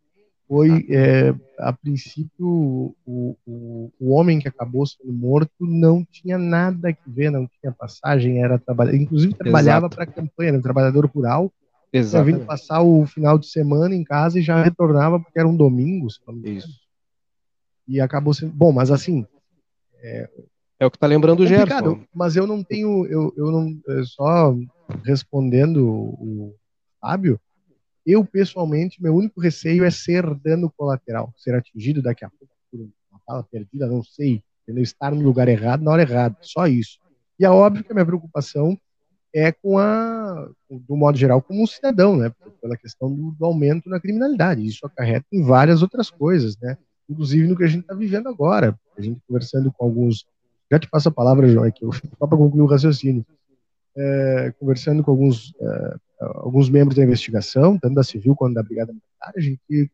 [0.47, 0.95] foi, ah.
[0.95, 7.09] é, a princípio, o, o, o homem que acabou sendo morto não tinha nada que
[7.09, 11.53] ver, não tinha passagem, era trabalhar, inclusive trabalhava para a campanha, era um trabalhador rural,
[11.93, 12.25] Exato.
[12.25, 16.09] vindo passar o final de semana em casa e já retornava porque era um domingo.
[16.45, 16.81] Isso.
[17.87, 18.53] E acabou sendo.
[18.53, 19.27] Bom, mas assim.
[20.03, 20.29] É,
[20.81, 22.03] é o que está lembrando o Gerson.
[22.15, 23.07] Mas eu não tenho.
[23.07, 23.79] Eu, eu não.
[23.87, 24.57] Eu só
[25.05, 26.55] respondendo o
[27.01, 27.39] Fábio,
[28.07, 32.81] eu pessoalmente, meu único receio é ser dano colateral, ser atingido daqui a pouco por
[32.81, 34.83] uma bala perdida, não sei, entendeu?
[34.83, 36.99] estar no lugar errado na hora errada, só isso.
[37.39, 38.79] E é óbvio que a minha preocupação
[39.35, 42.33] é com a, do modo geral, como um cidadão, né?
[42.61, 44.67] Pela questão do, do, aumento na criminalidade.
[44.67, 46.77] Isso acarreta em várias outras coisas, né?
[47.09, 48.79] Inclusive no que a gente está vivendo agora.
[48.97, 50.27] A gente conversando com alguns.
[50.71, 51.85] Já te passo a palavra, João, aqui,
[52.19, 53.25] só para concluir o raciocínio.
[53.97, 58.93] É, conversando com alguns, é, alguns membros da investigação, tanto da Civil quanto da Brigada
[58.93, 59.91] Militar, a gente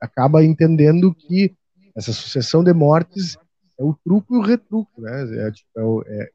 [0.00, 1.54] acaba entendendo que
[1.94, 3.38] essa sucessão de mortes
[3.78, 5.46] é o truco e o retruco, né?
[5.46, 6.30] É, tipo, é,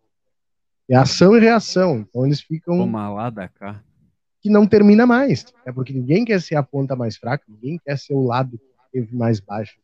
[0.94, 2.00] é ação e reação.
[2.00, 2.78] Então eles ficam.
[2.78, 3.84] Toma lá da cá.
[4.42, 5.46] Que não termina mais.
[5.66, 8.66] É porque ninguém quer ser a ponta mais fraca, ninguém quer ser o lado que
[8.92, 9.80] teve mais baixo.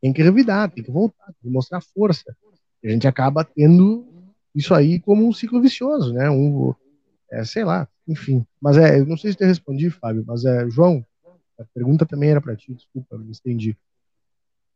[0.00, 2.36] Tem que revidar, tem que voltar, tem que mostrar força.
[2.82, 4.06] E a gente acaba tendo
[4.54, 6.28] isso aí como um ciclo vicioso, né?
[6.28, 6.74] Um,
[7.30, 8.44] é, sei lá, enfim.
[8.60, 11.04] Mas é, eu não sei se te respondi, Fábio, mas é, João,
[11.58, 13.76] a pergunta também era para ti, desculpa, me estendi.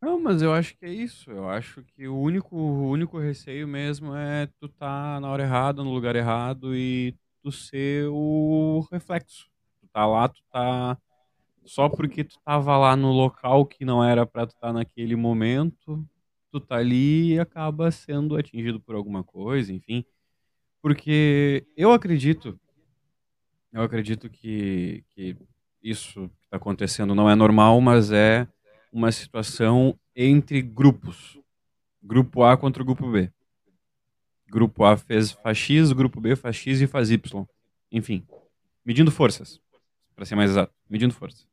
[0.03, 1.31] Não, mas eu acho que é isso.
[1.31, 5.81] Eu acho que o único, o único receio mesmo é tu tá na hora errada,
[5.81, 9.49] no lugar errado e tu ser o reflexo.
[9.79, 10.97] Tu tá lá, tu tá
[11.65, 15.15] só porque tu tava lá no local que não era para tu estar tá naquele
[15.15, 16.05] momento,
[16.51, 20.03] tu tá ali e acaba sendo atingido por alguma coisa, enfim.
[20.81, 22.59] Porque eu acredito,
[23.71, 25.37] eu acredito que, que
[25.81, 28.45] isso que está acontecendo não é normal, mas é
[28.93, 31.39] uma situação entre grupos.
[32.01, 33.31] Grupo A contra o grupo B.
[34.47, 37.45] Grupo A fez faz X, grupo B faz X e faz Y.
[37.91, 38.23] Enfim,
[38.85, 39.59] medindo forças,
[40.15, 41.47] para ser mais exato, medindo forças.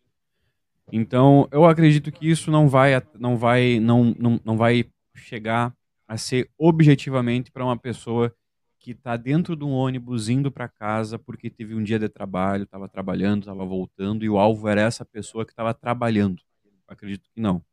[0.92, 5.74] Então, eu acredito que isso não vai, não vai, não, não, não vai chegar
[6.06, 8.34] a ser objetivamente para uma pessoa
[8.78, 12.64] que está dentro de um ônibus indo para casa porque teve um dia de trabalho,
[12.64, 16.42] estava trabalhando, estava voltando e o alvo era essa pessoa que estava trabalhando.
[16.90, 17.64] Acredito que não.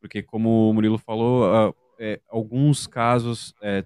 [0.00, 3.84] Porque, como o Murilo falou, é, alguns casos é,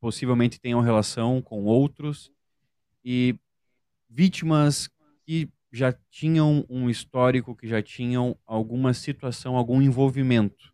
[0.00, 2.32] possivelmente tenham relação com outros
[3.04, 3.36] e
[4.08, 4.90] vítimas
[5.24, 10.72] que já tinham um histórico, que já tinham alguma situação, algum envolvimento.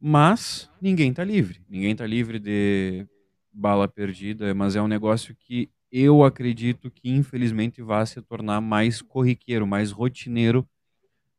[0.00, 1.62] Mas ninguém está livre.
[1.68, 3.06] Ninguém está livre de
[3.52, 9.02] bala perdida, mas é um negócio que eu acredito que infelizmente vai se tornar mais
[9.02, 10.66] corriqueiro, mais rotineiro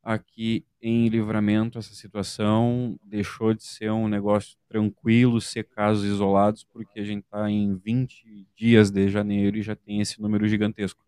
[0.04, 1.78] aqui em Livramento.
[1.78, 7.50] Essa situação deixou de ser um negócio tranquilo, ser casos isolados, porque a gente está
[7.50, 11.04] em 20 dias de janeiro e já tem esse número gigantesco.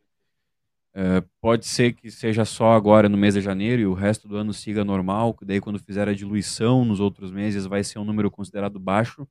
[0.95, 4.37] É, pode ser que seja só agora no mês de janeiro e o resto do
[4.37, 8.05] ano siga normal, que daí quando fizer a diluição nos outros meses vai ser um
[8.05, 9.27] número considerado baixo,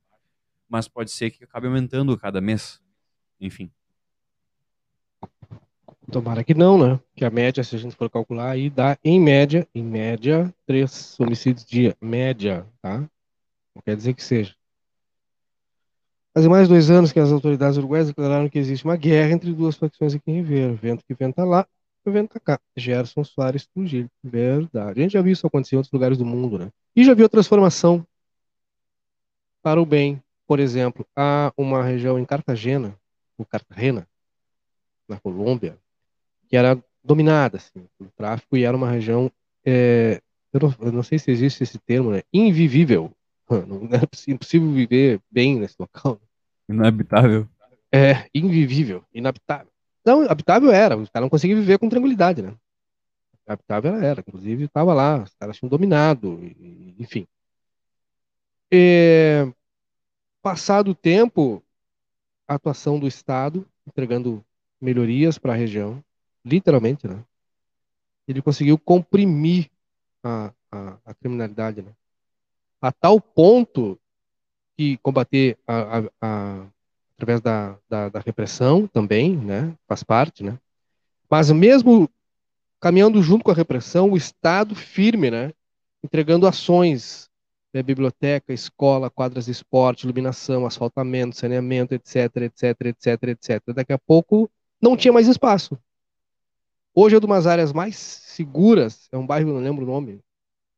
[0.68, 2.80] mas pode ser que acabe aumentando cada mês.
[3.40, 3.70] Enfim.
[6.12, 7.00] Tomara que não, né?
[7.16, 11.18] Que a média, se a gente for calcular, aí dá em média, em média, três
[11.18, 11.96] homicídios dia.
[11.98, 12.98] Média, tá?
[13.74, 14.54] Não quer dizer que seja.
[16.34, 19.74] Faz mais dois anos que as autoridades uruguaias declararam que existe uma guerra entre duas
[19.76, 20.74] facções aqui em Ribeiro.
[20.74, 21.66] Vento que venta lá,
[22.04, 22.60] vento cá.
[22.76, 24.10] Gerson Soares Trujillo.
[24.22, 25.00] Verdade.
[25.00, 26.70] A gente já viu isso acontecer em outros lugares do mundo, né?
[26.94, 28.06] E já viu a transformação
[29.62, 30.22] para o bem.
[30.46, 32.94] Por exemplo, há uma região em Cartagena,
[33.38, 34.06] o Cartagena,
[35.08, 35.78] na Colômbia,
[36.52, 39.32] que era dominada assim, pelo tráfico e era uma região,
[39.64, 40.20] é,
[40.52, 42.20] eu, não, eu, não, sei se existe esse termo, né?
[42.30, 43.10] Invivível.
[43.66, 46.20] Não era impossível viver bem nesse local.
[46.68, 47.48] Inabitável.
[47.90, 49.72] É, invivível, inabitável.
[50.04, 52.54] Não, habitável era, os caras não conseguiam viver com tranquilidade, né?
[53.46, 56.38] Habitável era, inclusive estava lá, os caras tinham dominado,
[56.98, 57.26] enfim.
[58.70, 59.50] É,
[60.42, 61.62] passado o tempo,
[62.46, 64.44] a atuação do Estado, entregando
[64.80, 66.02] melhorias para a região,
[66.44, 67.24] literalmente, né?
[68.26, 69.70] Ele conseguiu comprimir
[70.22, 71.92] a, a, a criminalidade, né?
[72.82, 73.96] a tal ponto
[74.76, 76.66] que combater a, a,
[77.16, 80.58] através da, da, da, repressão também, né, faz parte, né,
[81.30, 82.10] mas mesmo
[82.80, 85.52] caminhando junto com a repressão, o Estado firme, né,
[86.02, 87.30] entregando ações,
[87.72, 93.62] né, biblioteca, escola, quadras de esporte, iluminação, asfaltamento, saneamento, etc, etc, etc, etc.
[93.72, 94.50] Daqui a pouco
[94.80, 95.78] não tinha mais espaço.
[96.94, 100.20] Hoje é uma das áreas mais seguras, é um bairro, não lembro o nome,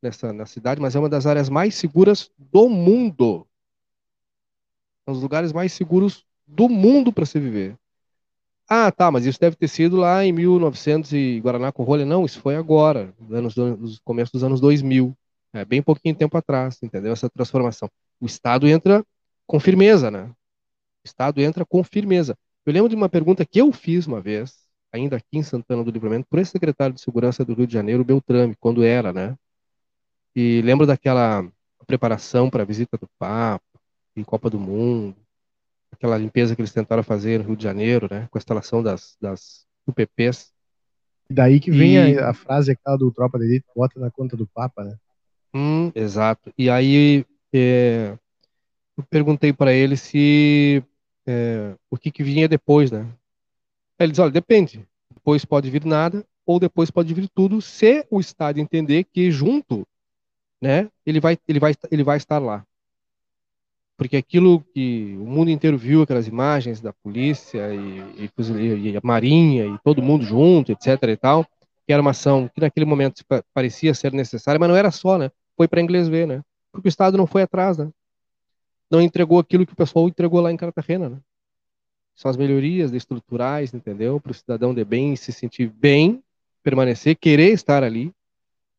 [0.00, 3.46] nessa na cidade, mas é uma das áreas mais seguras do mundo.
[5.07, 7.77] É um dos lugares mais seguros do mundo para se viver.
[8.68, 12.07] Ah, tá, mas isso deve ter sido lá em 1900 e Guaraná com rolha.
[12.07, 15.14] Não, isso foi agora, nos, anos, nos começo dos anos 2000.
[15.53, 17.12] É bem pouquinho tempo atrás, entendeu?
[17.12, 17.90] Essa transformação.
[18.20, 19.05] O Estado entra
[19.46, 20.24] com firmeza, né?
[20.24, 22.37] O Estado entra com firmeza.
[22.64, 24.63] Eu lembro de uma pergunta que eu fiz uma vez,
[24.94, 28.04] ainda aqui em Santana do Livramento, por esse secretário de Segurança do Rio de Janeiro,
[28.04, 29.37] Beltrame, quando era, né?
[30.35, 31.46] E lembro daquela
[31.87, 33.64] preparação para a visita do Papa
[34.16, 35.16] em Copa do Mundo,
[35.90, 39.16] aquela limpeza que eles tentaram fazer no Rio de Janeiro, né, com a instalação das,
[39.20, 40.52] das UPPs.
[41.28, 42.18] E daí que vem e...
[42.18, 44.96] a, a, frase aquela do Tropa de Elite, bota na conta do Papa, né?
[45.52, 46.52] Hum, exato.
[46.57, 48.16] E aí é,
[48.96, 50.83] eu perguntei para ele se
[51.26, 53.09] é, o que, que vinha depois, né?
[53.98, 54.87] Aí ele diz, olha, depende.
[55.12, 59.87] Depois pode vir nada, ou depois pode vir tudo, se o Estado entender que junto
[60.61, 62.64] né, ele vai, ele vai, ele vai estar lá.
[63.96, 69.01] Porque aquilo que o mundo inteiro viu, aquelas imagens da polícia e, e, e a
[69.03, 71.47] marinha e todo mundo junto, etc e tal,
[71.86, 75.30] que era uma ação que naquele momento parecia ser necessária, mas não era só, né?
[75.57, 76.42] Foi para inglês ver, né?
[76.72, 77.88] Porque o Estado não foi atrás, né?
[78.90, 81.18] Não entregou aquilo que o pessoal entregou lá em Cartagena, né?
[82.14, 84.20] São as melhorias estruturais, entendeu?
[84.20, 86.22] Para o cidadão de bem se sentir bem,
[86.62, 88.12] permanecer, querer estar ali,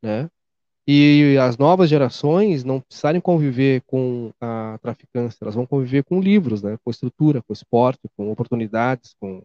[0.02, 0.30] né?
[0.88, 6.62] e as novas gerações não precisarem conviver com a traficância, elas vão conviver com livros,
[6.62, 9.44] né, com estrutura, com esporte, com oportunidades, com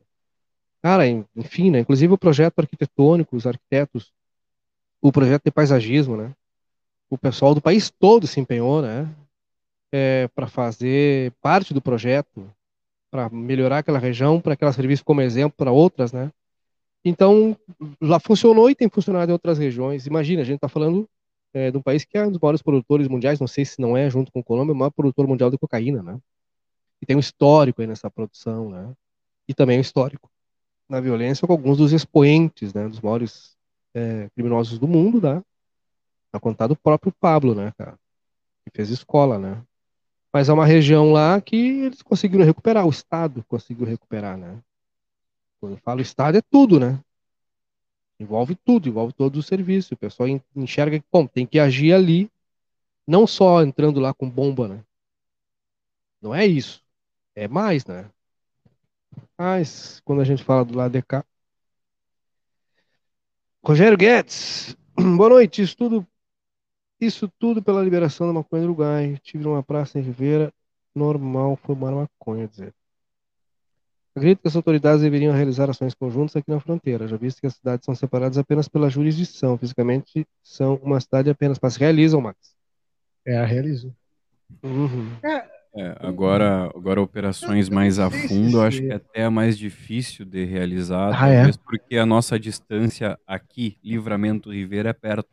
[0.82, 4.12] cara, enfim, né, inclusive o projeto arquitetônico, os arquitetos,
[5.00, 6.34] o projeto de paisagismo, né,
[7.08, 9.08] o pessoal do país todo se empenhou, né?
[9.92, 12.48] É, para fazer parte do projeto,
[13.10, 16.30] para melhorar aquela região, para que ela servisse como exemplo para outras, né?
[17.04, 17.56] Então,
[18.00, 20.06] lá funcionou e tem funcionado em outras regiões.
[20.06, 21.08] Imagina, a gente está falando
[21.52, 23.96] é, de um país que é um dos maiores produtores mundiais, não sei se não
[23.96, 26.18] é, junto com o Colômbia, o maior produtor mundial de cocaína, né?
[27.00, 28.92] E tem um histórico aí nessa produção, né?
[29.48, 30.30] E também um histórico
[30.88, 32.86] na violência com alguns dos expoentes, né?
[32.88, 33.56] Dos maiores
[33.94, 35.42] é, criminosos do mundo, né?
[36.32, 37.98] A contar do próprio Pablo, né, cara?
[38.64, 39.62] Que fez escola, né?
[40.32, 44.62] Mas é uma região lá que eles conseguiram recuperar, o Estado conseguiu recuperar, né?
[45.60, 47.00] Quando eu falo Estado, é tudo, né?
[48.18, 49.92] Envolve tudo, envolve todos os serviços.
[49.92, 52.30] O pessoal enxerga que, bom, tem que agir ali,
[53.06, 54.84] não só entrando lá com bomba, né?
[56.20, 56.82] Não é isso.
[57.34, 58.10] É mais, né?
[59.36, 61.24] Mas, quando a gente fala do lado de cá.
[63.64, 64.76] Rogério Guedes,
[65.16, 65.62] boa noite.
[65.62, 66.06] Isso tudo
[67.00, 69.18] isso tudo pela liberação da maconha do Uruguai.
[69.22, 70.52] Tive numa praça em Ribeira,
[70.94, 72.74] normal fumar maconha, dizer.
[74.14, 77.54] Acredito que as autoridades deveriam realizar ações conjuntas aqui na fronteira, já visto que as
[77.54, 79.56] cidades são separadas apenas pela jurisdição.
[79.56, 81.58] Fisicamente, são uma cidade apenas.
[81.62, 82.54] Mas realizam, Max?
[83.24, 83.94] É, realizam.
[84.64, 85.12] Uhum.
[85.22, 89.56] É, é, agora, agora operações mais a fundo, eu acho que é até é mais
[89.56, 91.48] difícil de realizar, ah, é?
[91.64, 95.28] porque a nossa distância aqui, Livramento Ribeira, é perto.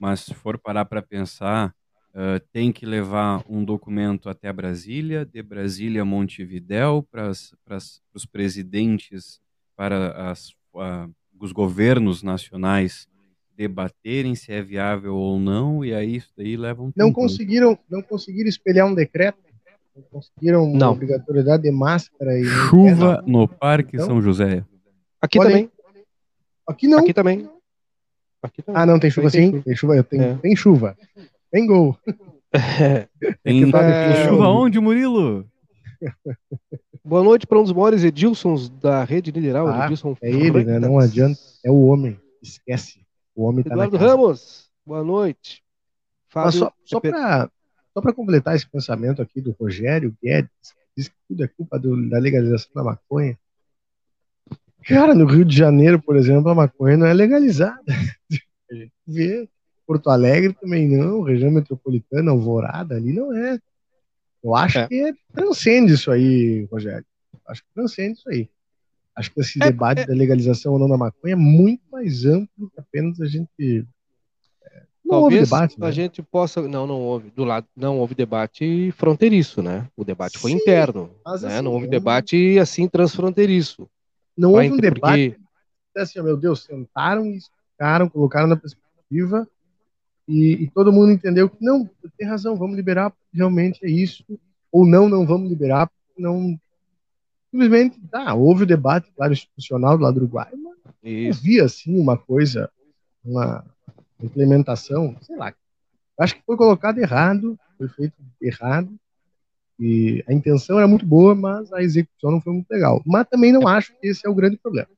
[0.00, 1.74] Mas se for parar para pensar,
[2.14, 9.40] uh, tem que levar um documento até Brasília, de Brasília a Montevidéu, para os presidentes,
[9.76, 13.08] para as, uh, os governos nacionais
[13.56, 17.20] debaterem se é viável ou não, e aí isso daí leva um não tempo.
[17.20, 19.38] conseguiram Não conseguiram espelhar um decreto?
[19.96, 20.92] Não conseguiram não.
[20.92, 24.64] obrigatoriedade de máscara e chuva no Parque então, São José.
[25.20, 25.68] Aqui também.
[26.68, 26.98] Aqui não.
[27.00, 27.50] Aqui também.
[28.42, 29.60] Aqui Ah, não, tem chuva sim?
[29.60, 30.34] Tem chuva, tem, é.
[30.36, 30.96] tem chuva.
[31.50, 31.96] Tem gol.
[32.50, 33.06] É.
[33.44, 34.26] Tem, é...
[34.26, 35.46] chuva onde, Murilo?
[37.04, 39.68] Boa noite para um dos maiores Edilsons da rede Nideral.
[39.68, 40.78] Ah, Edilson é ele, né?
[40.78, 41.38] Não adianta.
[41.62, 42.18] É o homem.
[42.42, 43.04] Esquece.
[43.34, 45.62] O homem tá Eduardo Ramos, boa noite.
[46.30, 46.52] Fábio...
[46.52, 47.50] só, só para
[47.92, 51.78] só para completar esse pensamento aqui do Rogério Guedes, que diz que tudo é culpa
[51.78, 53.38] do, da legalização da maconha.
[54.88, 57.82] Cara, no Rio de Janeiro, por exemplo, a maconha não é legalizada.
[58.70, 59.48] A gente vê.
[59.86, 63.58] Porto Alegre também não, região metropolitana, Alvorada, ali não é.
[64.44, 64.86] Eu acho é.
[64.86, 67.06] que é, transcende isso aí, Rogério.
[67.46, 68.50] Acho que transcende isso aí.
[69.16, 70.06] Acho que esse é, debate é.
[70.06, 73.86] da legalização ou não da maconha é muito mais amplo que apenas a gente.
[74.62, 75.80] É, não Talvez houve debate.
[75.80, 75.86] Né?
[75.86, 76.60] A gente possa.
[76.68, 77.30] Não, não houve.
[77.30, 79.88] Do lado, não houve debate fronteiriço, né?
[79.96, 81.04] O debate Sim, foi interno.
[81.04, 81.14] Né?
[81.24, 83.88] Assim, não houve debate assim transfronteiriço.
[84.38, 85.30] Não houve um debate.
[85.30, 85.48] Porque...
[85.98, 89.48] Assim, meu Deus, sentaram e explicaram, colocaram na perspectiva
[90.28, 94.22] e, e, todo mundo entendeu que não, tem razão, vamos liberar, realmente é isso,
[94.70, 96.60] ou não, não vamos liberar, não.
[97.50, 102.16] Simplesmente, tá, houve o debate, claro, institucional do lado do Uruguai, mas havia, assim, uma
[102.16, 102.70] coisa,
[103.24, 103.64] uma
[104.22, 105.54] implementação, sei lá,
[106.20, 108.94] acho que foi colocado errado, foi feito errado,
[109.78, 113.00] e a intenção era muito boa, mas a execução não foi muito legal.
[113.06, 114.88] Mas também não acho que esse é o grande problema.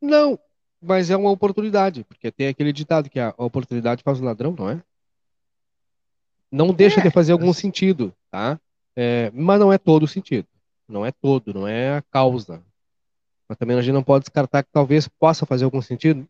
[0.00, 0.38] Não,
[0.80, 4.70] mas é uma oportunidade, porque tem aquele ditado que a oportunidade faz o ladrão, não
[4.70, 4.82] é?
[6.52, 8.60] Não deixa é, de fazer algum sentido, tá?
[8.94, 10.46] É, mas não é todo o sentido.
[10.88, 12.62] Não é todo, não é a causa.
[13.48, 16.28] Mas também a gente não pode descartar que talvez possa fazer algum sentido.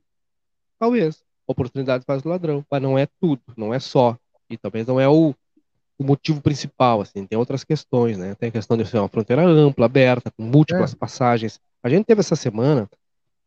[0.79, 1.23] Talvez.
[1.47, 4.17] Oportunidade faz o ladrão, mas não é tudo, não é só.
[4.49, 5.35] E talvez não é o,
[6.05, 8.35] o motivo principal, assim, tem outras questões, né?
[8.35, 10.97] Tem a questão de ser uma fronteira ampla, aberta, com múltiplas é.
[10.97, 11.59] passagens.
[11.83, 12.89] A gente teve essa semana,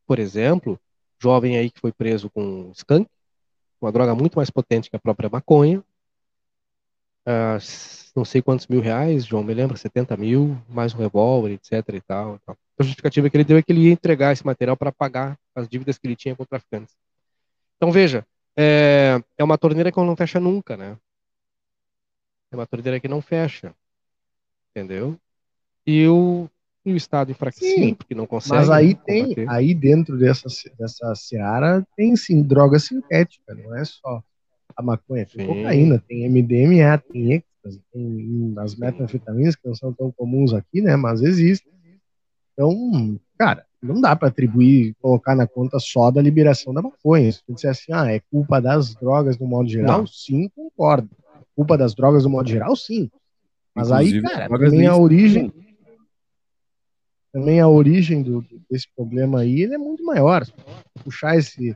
[0.07, 0.79] por exemplo,
[1.21, 3.07] jovem aí que foi preso com skunk,
[3.79, 5.83] uma droga muito mais potente que a própria maconha.
[7.27, 7.59] Uh,
[8.15, 12.01] não sei quantos mil reais, João, me lembra, 70 mil, mais um revólver, etc e
[12.01, 12.39] tal.
[12.43, 12.57] tal.
[12.79, 15.67] A justificativa que ele deu é que ele ia entregar esse material para pagar as
[15.67, 16.95] dívidas que ele tinha com traficantes.
[17.75, 18.25] Então, veja,
[18.57, 20.97] é, é uma torneira que não fecha nunca, né?
[22.51, 23.73] É uma torneira que não fecha.
[24.71, 25.17] Entendeu?
[25.85, 26.49] E o,
[26.85, 28.55] e o Estado enfraquecido, porque não consegue.
[28.55, 34.21] Mas aí tem, aí dentro dessa, dessa seara, tem sim droga sintética, não é só
[34.75, 35.47] a maconha, tem sim.
[35.47, 40.95] cocaína, tem MDMA, tem êxtase, tem as metanfetaminas que não são tão comuns aqui, né?
[40.95, 41.71] Mas existem.
[42.53, 47.31] Então, cara, não dá para atribuir, colocar na conta só da liberação da maconha.
[47.31, 50.07] Se disser assim, ah, é culpa das drogas no modo geral, não.
[50.07, 51.09] sim, concordo
[51.57, 53.09] culpa das drogas no modo geral, sim.
[53.73, 55.51] Mas Inclusive, aí, cara, também a origem.
[57.33, 60.45] Também a origem do, desse problema aí ele é muito maior.
[61.03, 61.75] Puxar esse,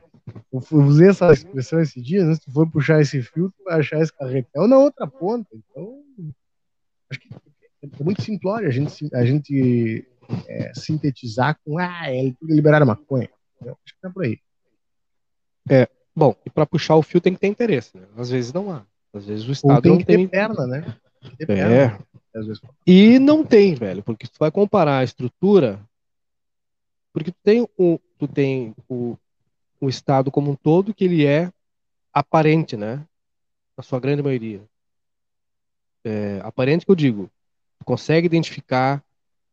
[0.52, 2.34] eu usei essa expressão esse dia, né?
[2.34, 5.48] Se tu for puxar esse fio, tu vai achar esse carretel na outra ponta.
[5.52, 6.00] Então,
[7.10, 7.28] acho que
[7.82, 10.06] é muito simplório a gente, a gente
[10.46, 13.28] é, sintetizar com ah, é liberar a maconha.
[13.60, 14.38] Eu acho que tá por aí.
[15.68, 18.06] É, bom, e para puxar o fio tem que ter interesse, né?
[18.16, 18.86] Às vezes não há.
[19.12, 20.26] Às vezes o Estado tem não que tem.
[20.26, 20.96] Ter perna, né?
[21.38, 21.56] Ter é.
[21.56, 22.06] Perna.
[22.86, 25.78] E não tem, velho, porque tu vai comparar a estrutura,
[27.12, 29.18] porque tu tem o, tu tem o,
[29.78, 31.52] o Estado como um todo que ele é
[32.12, 33.06] aparente, né?
[33.76, 34.62] Na sua grande maioria.
[36.04, 37.30] É, aparente que eu digo,
[37.78, 39.04] tu consegue identificar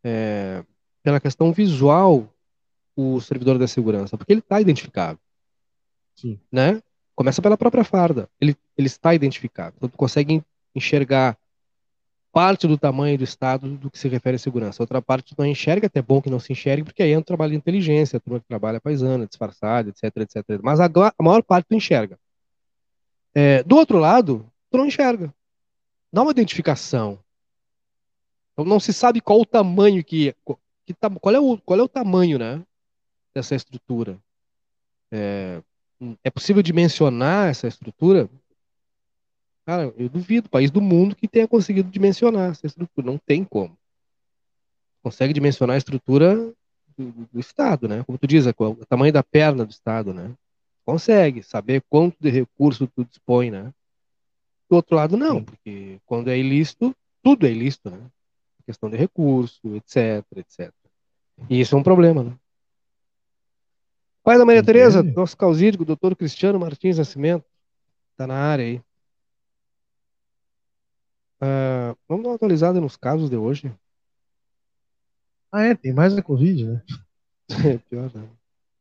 [0.03, 0.64] é,
[1.03, 2.28] pela questão visual
[2.95, 5.20] o servidor da segurança, porque ele está identificado.
[6.16, 6.39] Sim.
[6.51, 6.82] Né?
[7.20, 8.30] Começa pela própria farda.
[8.39, 9.76] Ele, ele está identificado.
[9.76, 10.41] Então, tu consegue
[10.74, 11.38] enxergar
[12.32, 14.82] parte do tamanho do Estado do que se refere à segurança.
[14.82, 17.22] Outra parte tu não enxerga, até bom que não se enxergue, porque aí é um
[17.22, 20.61] trabalho de inteligência, a turma que trabalha paisana, disfarçada, etc, etc.
[20.63, 22.17] Mas a, a maior parte tu enxerga.
[23.36, 25.34] É, do outro lado, tu não enxerga.
[26.13, 27.20] Dá uma identificação.
[28.53, 30.34] Então não se sabe qual o tamanho que,
[30.86, 32.63] que qual, é o, qual é o tamanho, né,
[33.36, 34.17] dessa estrutura.
[35.11, 35.61] É,
[36.24, 38.30] é possível dimensionar essa estrutura?
[39.66, 43.06] Cara, eu duvido, país do mundo que tenha conseguido dimensionar essa estrutura.
[43.06, 43.78] Não tem como.
[45.04, 46.36] Consegue dimensionar a estrutura
[46.97, 48.04] do, do Estado, né?
[48.04, 50.34] Como tu diz, é o tamanho da perna do Estado, né?
[50.86, 53.72] Consegue saber quanto de recurso tu dispõe, né?
[54.70, 58.00] Do outro lado, não, porque quando é ilícito, tudo é ilícito, né?
[58.66, 60.74] Questão de recurso, etc, etc.
[61.50, 62.34] E isso é um problema, né?
[64.24, 67.45] Pai da Maria Tereza, nosso causídico, doutor Cristiano Martins Nascimento,
[68.17, 68.82] tá na área aí.
[71.41, 73.74] Uh, vamos dar uma atualizada nos casos de hoje.
[75.51, 75.76] Ah, é?
[75.76, 76.84] Tem mais a Covid, né?
[77.65, 78.30] É, pior, né?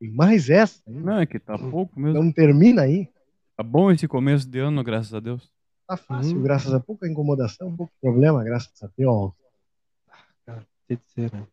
[0.01, 0.83] Tem mais essa?
[0.87, 2.23] Não, é que tá pouco mesmo.
[2.23, 3.09] Não termina aí.
[3.57, 5.51] Tá bom esse começo de ano, graças a Deus.
[5.87, 6.43] Tá fácil, hum.
[6.43, 9.33] graças a pouca incomodação, pouco problema, graças a Deus.
[10.47, 11.47] Ah, tem que ser, né?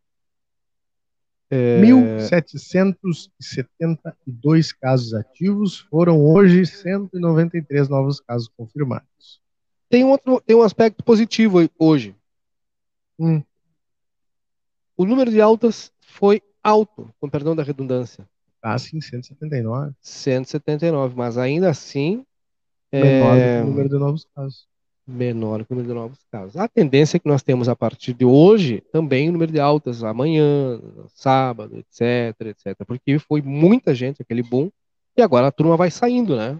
[1.50, 1.80] É...
[1.80, 9.40] 1.772 casos ativos, foram hoje 193 novos casos confirmados.
[9.88, 12.14] Tem um, outro, tem um aspecto positivo hoje.
[13.18, 13.42] Hum.
[14.96, 18.26] O número de altas foi alto, com perdão da redundância.
[18.60, 19.92] Ah, sim, 179.
[20.00, 22.26] 179, mas ainda assim.
[22.92, 23.60] Menor é...
[23.60, 24.66] do o número de novos casos.
[25.06, 26.56] Menor que o número de novos casos.
[26.56, 30.02] A tendência é que nós temos a partir de hoje também o número de altas
[30.02, 30.80] amanhã,
[31.14, 32.84] sábado, etc, etc.
[32.84, 34.68] Porque foi muita gente, aquele boom,
[35.16, 36.58] e agora a turma vai saindo, né?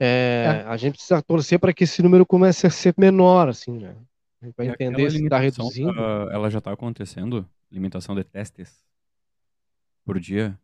[0.00, 0.68] É, é.
[0.68, 3.94] A gente precisa torcer para que esse número comece a ser menor, assim, né?
[4.54, 5.90] Para entender se está reduzindo.
[5.90, 7.46] Uh, ela já está acontecendo?
[7.70, 8.82] Limitação de testes
[10.04, 10.58] por dia?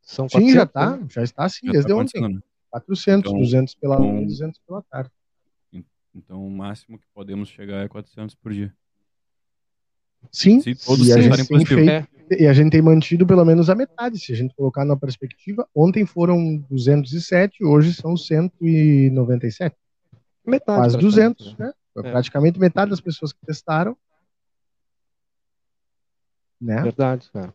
[0.00, 1.06] São 400, Sim, já está, né?
[1.10, 2.20] já está assim, já desde tá ontem.
[2.20, 2.40] Né?
[2.80, 5.10] 400, então, 200 pela manhã e 200 pela tarde.
[6.14, 8.74] Então o máximo que podemos chegar é 400 por dia.
[10.32, 12.06] Sim, se todos e a, gente tem feito, é.
[12.42, 14.18] e a gente tem mantido pelo menos a metade.
[14.18, 19.76] Se a gente colocar na perspectiva, ontem foram 207, hoje são 197.
[20.44, 20.78] Metade.
[20.78, 21.72] Quase 200, né?
[21.98, 22.02] É.
[22.02, 23.96] Praticamente metade das pessoas que testaram.
[26.60, 26.82] Né?
[26.82, 27.54] Verdade, cara.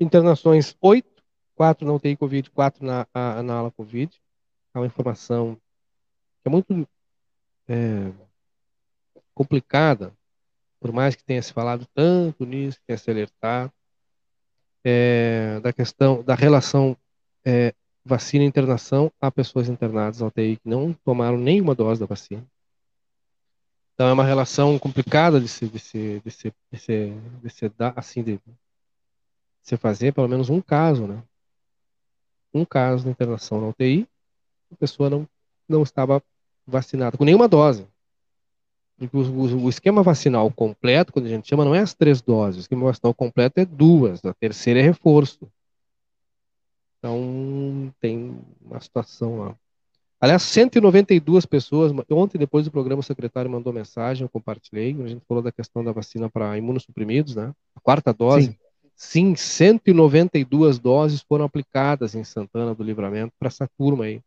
[0.00, 1.06] Internações 8,
[1.54, 4.21] 4 na UTI Covid, 4 na, a, na ala Covid.
[4.74, 5.54] Uma informação
[6.42, 6.88] que é muito
[7.68, 8.12] é,
[9.34, 10.12] complicada,
[10.80, 13.72] por mais que tenha se falado tanto nisso, tenha se alertado,
[14.84, 16.96] é, da questão da relação
[17.44, 22.06] é, vacina e internação a pessoas internadas na UTI que não tomaram nenhuma dose da
[22.06, 22.44] vacina.
[23.94, 27.12] Então é uma relação complicada de se, de se, de se, de se,
[27.42, 28.40] de se dar, assim, de
[29.62, 31.22] se fazer pelo menos um caso, né?
[32.52, 34.08] Um caso de internação na UTI,
[34.72, 35.28] a pessoa não,
[35.68, 36.22] não estava
[36.66, 37.86] vacinada com nenhuma dose.
[39.12, 42.58] O, o, o, esquema vacinal completo, quando a gente chama, não é as três doses.
[42.58, 44.24] O esquema vacinal completo é duas.
[44.24, 45.50] A terceira é reforço.
[46.98, 49.56] Então, tem uma situação lá.
[50.20, 51.92] Aliás, 192 pessoas.
[52.08, 54.96] Ontem, depois do programa, o secretário mandou mensagem, eu compartilhei.
[55.02, 57.52] A gente falou da questão da vacina para imunossuprimidos, né?
[57.74, 58.46] A quarta dose.
[58.46, 58.56] Sim.
[58.94, 64.22] Sim, 192 doses foram aplicadas em Santana do Livramento para essa turma aí.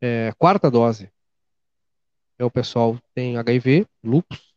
[0.00, 1.10] É, quarta dose
[2.38, 4.54] é o pessoal tem HIV, lupus,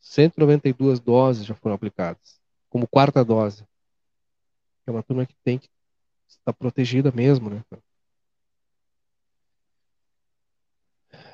[0.00, 3.64] 192 doses já foram aplicadas, como quarta dose.
[4.86, 5.68] É uma turma que tem que
[6.26, 7.62] estar protegida mesmo, né?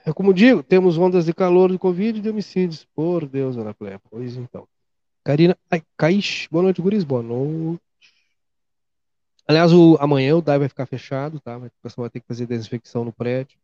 [0.07, 2.87] É como digo, temos ondas de calor de Covid e de homicídios.
[2.95, 3.99] Por Deus, Ana Cléia.
[4.11, 4.69] Pois então.
[5.25, 6.47] Karina ai, Caixa.
[6.51, 7.05] Boa noite, Guris.
[7.05, 7.81] Boa noite.
[9.47, 11.59] Aliás, o, amanhã o DAI vai ficar fechado, tá?
[11.59, 13.59] O pessoal vai ter que fazer desinfecção no prédio.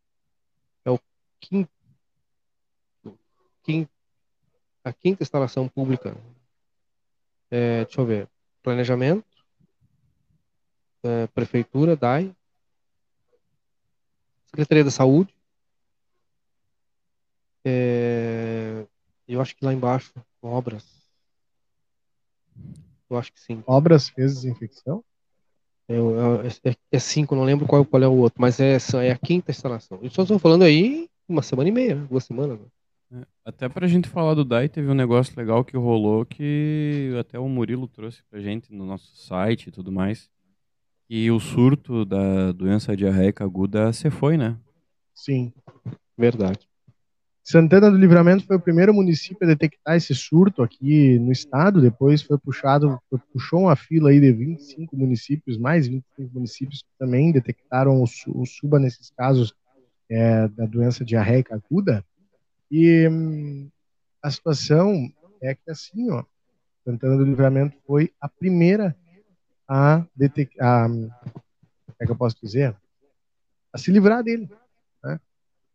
[0.85, 0.99] É o
[1.39, 1.71] quinto,
[3.63, 3.91] quinto
[4.83, 6.15] a quinta instalação pública.
[7.49, 8.29] É, deixa eu ver.
[8.63, 9.25] Planejamento,
[11.03, 12.35] é, Prefeitura, DAI,
[14.47, 15.33] Secretaria da Saúde.
[17.63, 18.85] É,
[19.27, 21.01] eu acho que lá embaixo, obras.
[23.09, 23.63] Eu acho que sim.
[23.67, 25.03] Obras fez desinfecção?
[25.91, 29.17] É, é, é, cinco, não lembro qual, qual é o outro, mas é, é a
[29.17, 29.99] quinta instalação.
[30.01, 32.59] Eu só estou falando aí uma semana e meia, duas semanas.
[32.59, 33.21] Né?
[33.21, 37.37] É, até pra gente falar do DAI, teve um negócio legal que rolou que até
[37.37, 40.29] o Murilo trouxe pra gente no nosso site e tudo mais.
[41.09, 44.55] E o surto da doença diarreica aguda se foi, né?
[45.13, 45.51] Sim.
[46.17, 46.70] Verdade.
[47.43, 52.21] Santana do Livramento foi o primeiro município a detectar esse surto aqui no estado, depois
[52.21, 52.99] foi puxado,
[53.33, 58.79] puxou uma fila aí de 25 municípios, mais 25 municípios que também detectaram o, suba
[58.79, 59.55] nesses casos
[60.07, 62.05] é, da doença diarreica aguda.
[62.69, 63.69] E hum,
[64.21, 65.11] a situação
[65.41, 66.23] é que assim, ó,
[66.85, 68.95] Santana do Livramento foi a primeira
[69.67, 71.11] a detectar, como
[71.99, 72.75] é que eu posso dizer,
[73.73, 74.49] a se livrar dele.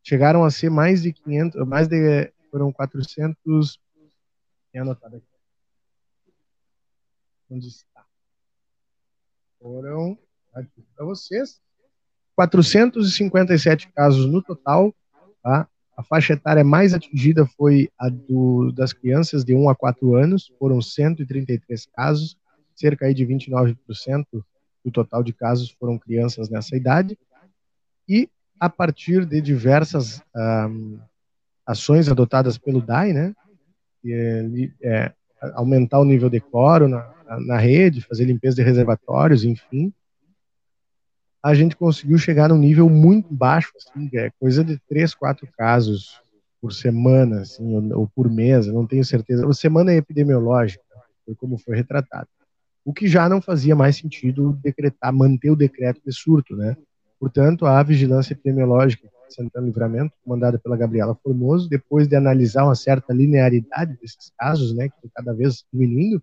[0.09, 3.77] Chegaram a ser mais de 500, mais de, foram 400,
[4.71, 5.27] tem anotado aqui.
[7.51, 8.07] Onde está?
[9.59, 10.17] Foram,
[10.55, 11.61] aqui para vocês,
[12.37, 14.95] 457 casos no total,
[15.43, 15.69] tá?
[15.97, 20.53] A faixa etária mais atingida foi a do, das crianças de 1 a 4 anos,
[20.57, 22.39] foram 133 casos,
[22.77, 24.25] cerca de 29%
[24.85, 27.19] do total de casos foram crianças nessa idade.
[28.09, 30.99] E a partir de diversas um,
[31.67, 33.35] ações adotadas pelo DAI, né,
[34.05, 35.13] é, é,
[35.55, 37.13] aumentar o nível de cloro na,
[37.47, 39.93] na rede, fazer limpeza de reservatórios, enfim,
[41.43, 46.21] a gente conseguiu chegar num nível muito baixo, assim, é coisa de três, quatro casos
[46.61, 49.45] por semana, assim, ou, ou por mês, não tenho certeza.
[49.45, 50.83] Uma semana epidemiológica,
[51.25, 52.29] foi como foi retratado.
[52.85, 56.77] O que já não fazia mais sentido decretar, manter o decreto de surto, né?
[57.19, 62.75] Portanto, a vigilância epidemiológica de Santana Livramento, comandada pela Gabriela Formoso, depois de analisar uma
[62.75, 66.23] certa linearidade desses casos, né, que cada vez diminuindo,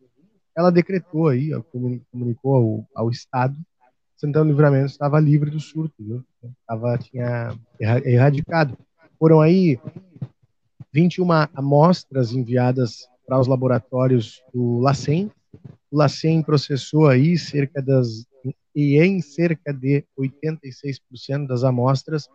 [0.56, 1.52] ela decretou aí,
[2.12, 3.56] comunicou ao, ao Estado
[4.24, 6.24] Santana Livramento estava livre do surto, viu?
[6.66, 8.78] Tava, tinha erradicado.
[9.20, 9.78] Foram aí
[10.94, 15.30] 21 amostras enviadas para os laboratórios do LACEN.
[15.92, 18.26] O LACEN processou aí cerca das
[18.76, 22.28] e em cerca de 86% das amostras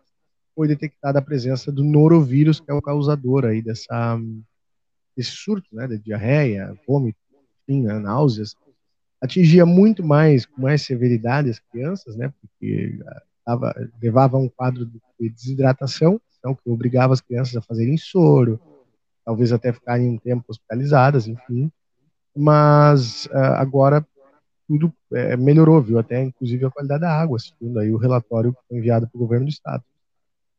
[0.55, 4.19] foi detectada a presença do norovírus, que é o causador aí dessa
[5.15, 7.19] desse surto, né, de diarreia, vômito,
[7.67, 8.55] enfim, né, náuseas
[9.21, 14.85] atingia muito mais, com mais severidade as crianças, né, porque ah, tava, levava um quadro
[14.85, 18.59] de desidratação, então, que obrigava as crianças a fazerem soro,
[19.25, 21.69] talvez até ficarem um tempo hospitalizadas, enfim.
[22.35, 24.05] Mas uh, agora
[24.69, 25.97] tudo é, melhorou, viu?
[25.97, 29.19] Até inclusive a qualidade da água, segundo aí o relatório que foi enviado para o
[29.19, 29.83] governo do estado.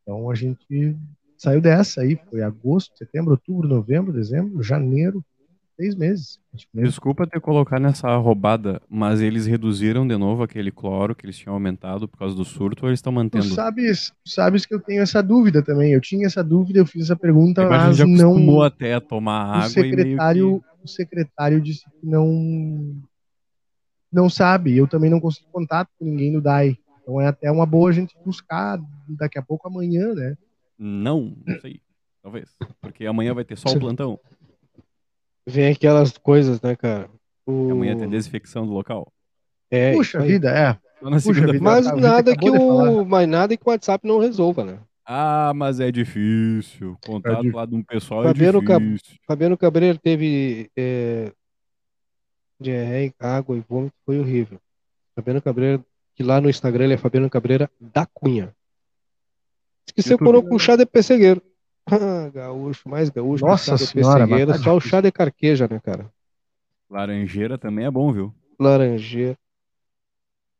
[0.02, 0.96] Então a gente
[1.38, 5.24] saiu dessa aí, foi agosto, setembro, outubro, novembro, dezembro, janeiro,
[5.76, 6.40] seis meses.
[6.74, 11.54] Desculpa ter colocado nessa roubada, mas eles reduziram de novo aquele cloro que eles tinham
[11.54, 13.46] aumentado por causa do surto ou eles estão mantendo?
[13.46, 15.92] Tu sabes, sabes que eu tenho essa dúvida também.
[15.92, 18.60] Eu tinha essa dúvida, eu fiz essa pergunta, mas, mas já não.
[18.60, 19.66] até a tomar água.
[19.66, 20.84] O secretário, que...
[20.84, 23.00] o secretário disse que não,
[24.12, 24.76] não sabe.
[24.76, 26.76] Eu também não consegui contato com ninguém no DAI.
[27.02, 30.36] Então é até uma boa a gente buscar daqui a pouco amanhã, né?
[30.78, 31.80] Não, não sei.
[32.22, 32.54] Talvez.
[32.80, 34.18] Porque amanhã vai ter só o plantão.
[35.46, 37.08] Vem aquelas coisas, né, cara?
[37.46, 37.72] O...
[37.72, 39.12] Amanhã tem desinfecção do local.
[39.70, 40.78] É, Puxa vida, é.
[41.00, 44.78] Puxa vida, mas nada que o, mas nada que o WhatsApp não resolva, né?
[45.06, 46.96] Ah, mas é difícil.
[47.04, 47.56] Contato é difícil.
[47.56, 49.16] lá de um pessoal Fabiano é difícil.
[49.26, 51.32] Fabiano Cabreiro teve é,
[52.60, 54.60] diarreia, água e vômito, foi horrível.
[55.14, 55.84] Fabiano Cabreiro,
[56.14, 58.54] que lá no Instagram ele é Fabiano Cabreira da Cunha.
[59.96, 61.42] Diz que curou com chá de pessegueiro.
[61.92, 63.44] Ah, gaúcho, mais gaúcho.
[63.44, 66.08] Nossa senhora, tá só o chá de carqueja, né, cara?
[66.88, 68.32] Laranjeira também é bom, viu?
[68.60, 69.36] Laranjeira.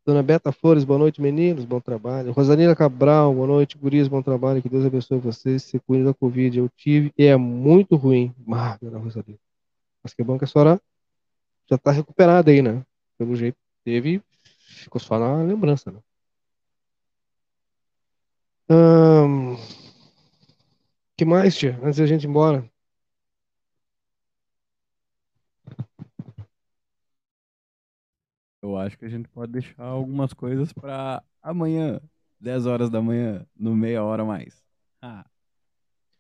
[0.05, 2.32] Dona Beta Flores, boa noite, meninos, bom trabalho.
[2.32, 4.61] Rosanila Cabral, boa noite, guris, bom trabalho.
[4.61, 5.62] Que Deus abençoe vocês.
[5.62, 6.59] Se cuide da Covid.
[6.59, 8.34] Eu tive e é muito ruim.
[8.51, 9.38] Ah, dona Rosanila.
[10.03, 10.80] Mas que bom que a senhora
[11.70, 12.84] já tá recuperada aí, né?
[13.18, 14.22] Pelo jeito, teve,
[14.58, 16.00] ficou só na lembrança, né?
[21.16, 21.78] Que mais, tia?
[21.84, 22.68] Antes da gente ir embora.
[28.62, 32.00] Eu acho que a gente pode deixar algumas coisas para amanhã,
[32.38, 34.62] 10 horas da manhã, no meia hora mais.
[35.00, 35.29] Ah.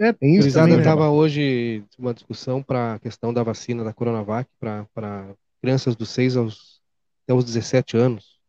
[0.00, 1.08] É, tem isso também, estava né?
[1.08, 6.80] hoje uma discussão para a questão da vacina da Coronavac para crianças dos 6 aos,
[7.22, 8.40] até os 17 anos.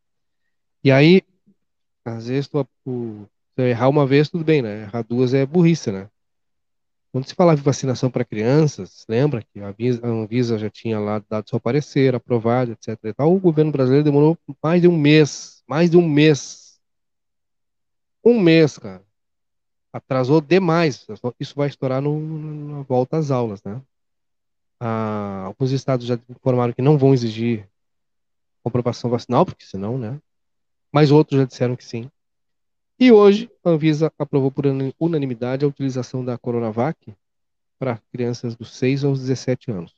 [0.82, 1.22] E aí,
[2.06, 4.84] às vezes, tu, tu, se errar uma vez, tudo bem, né?
[4.84, 6.10] Errar duas é burrice, né?
[7.12, 9.76] Quando se falava de vacinação para crianças, lembra que a
[10.08, 12.98] Anvisa já tinha lá dado seu parecer, aprovado, etc.
[13.04, 16.80] E tal, o governo brasileiro demorou mais de um mês, mais de um mês.
[18.24, 19.04] Um mês, cara.
[19.94, 21.06] Atrasou demais.
[21.40, 22.20] Isso vai estourar no,
[22.78, 23.82] na volta às aulas, né?
[24.80, 27.70] Ah, alguns estados já informaram que não vão exigir
[28.64, 30.20] comprovação vacinal, porque senão, né?
[30.92, 32.10] Mas outros já disseram que sim.
[33.00, 34.66] E hoje, a Anvisa aprovou por
[35.00, 37.14] unanimidade a utilização da Coronavac
[37.80, 39.96] para crianças dos 6 aos 17 anos.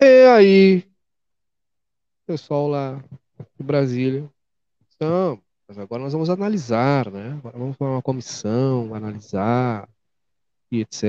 [0.00, 0.84] E aí,
[2.26, 3.04] pessoal lá
[3.56, 4.30] de Brasília,
[5.78, 7.32] agora nós vamos analisar, né?
[7.38, 9.88] Agora vamos formar uma comissão, analisar,
[10.70, 11.04] e etc.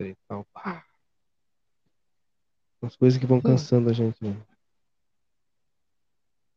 [0.00, 0.46] E tal.
[2.82, 4.22] As coisas que vão cansando a gente.
[4.24, 4.36] Né?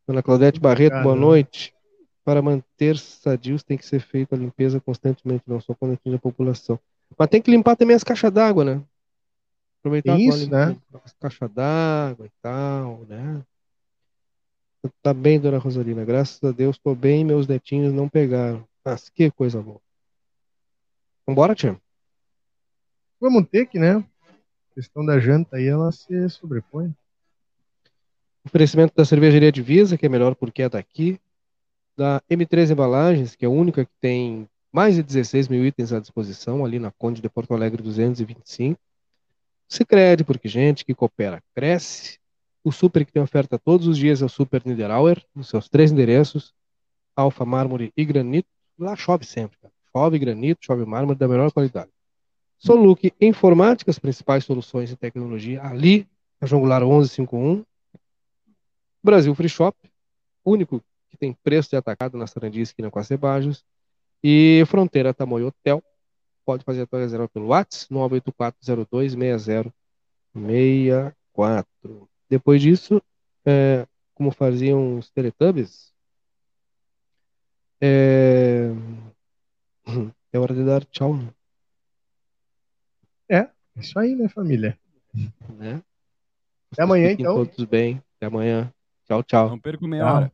[0.07, 1.73] Ana Claudete Barreto, boa noite.
[2.23, 6.19] Para manter sadios tem que ser feita a limpeza constantemente, não só quando atinge a
[6.19, 6.79] população.
[7.17, 8.83] Mas tem que limpar também as caixas d'água, né?
[9.79, 10.75] Aproveitar Isso, né?
[11.03, 13.43] as caixas d'água e tal, né?
[15.01, 16.03] Tá bem, dona Rosalina.
[16.03, 18.67] Graças a Deus, tô bem, meus netinhos não pegaram.
[18.83, 19.81] Mas que coisa boa.
[21.25, 21.79] Vambora, tia?
[23.19, 23.95] Vamos ter que, né?
[23.95, 26.93] A questão da janta aí, ela se sobrepõe.
[28.45, 31.19] Oferecimento da cervejaria Divisa, que é melhor porque é daqui
[31.97, 35.99] da M3 Embalagens, que é a única que tem mais de 16 mil itens à
[35.99, 38.79] disposição, ali na Conde de Porto Alegre 225.
[39.67, 42.19] Sicredi, porque gente que coopera cresce.
[42.65, 45.91] O Super que tem oferta todos os dias é o Super Niederauer, nos seus três
[45.91, 46.51] endereços,
[47.15, 48.49] Alfa, Mármore e Granito.
[48.75, 49.71] Lá chove sempre, cara.
[49.95, 51.91] Chove granito, chove mármore da melhor qualidade.
[52.57, 56.09] Soluc Informática, as principais soluções em tecnologia, ali,
[56.41, 57.63] na João Goulart 1151.
[59.03, 59.77] Brasil Free Shop,
[60.43, 63.63] único que tem preço de atacado na Sarandi, esquina com a Cebajos.
[64.23, 65.83] E Fronteira Tamoio Hotel.
[66.43, 69.71] Pode fazer a tua reserva pelo WhatsApp 984026064.
[72.35, 73.01] Depois disso,
[73.45, 75.93] é, como faziam os Teletubbies,
[77.79, 78.71] é,
[80.33, 81.15] é hora de dar tchau.
[81.15, 81.29] Né?
[83.29, 84.77] É, isso aí, né, família?
[85.47, 85.81] Né?
[86.73, 87.35] Até amanhã, então.
[87.35, 88.03] Todos bem.
[88.17, 88.69] Até amanhã.
[89.05, 89.49] Tchau, tchau.
[89.51, 90.33] Não perco meia hora.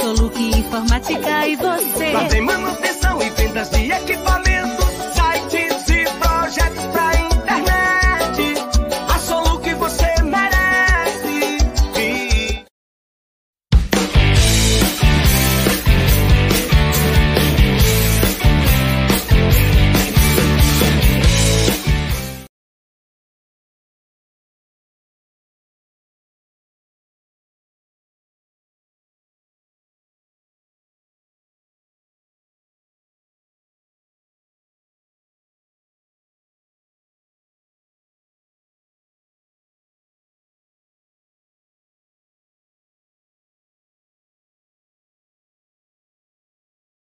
[0.00, 2.12] Soluque Informática e você.
[2.12, 4.45] Lá tem manutenção e vendas de equipamentos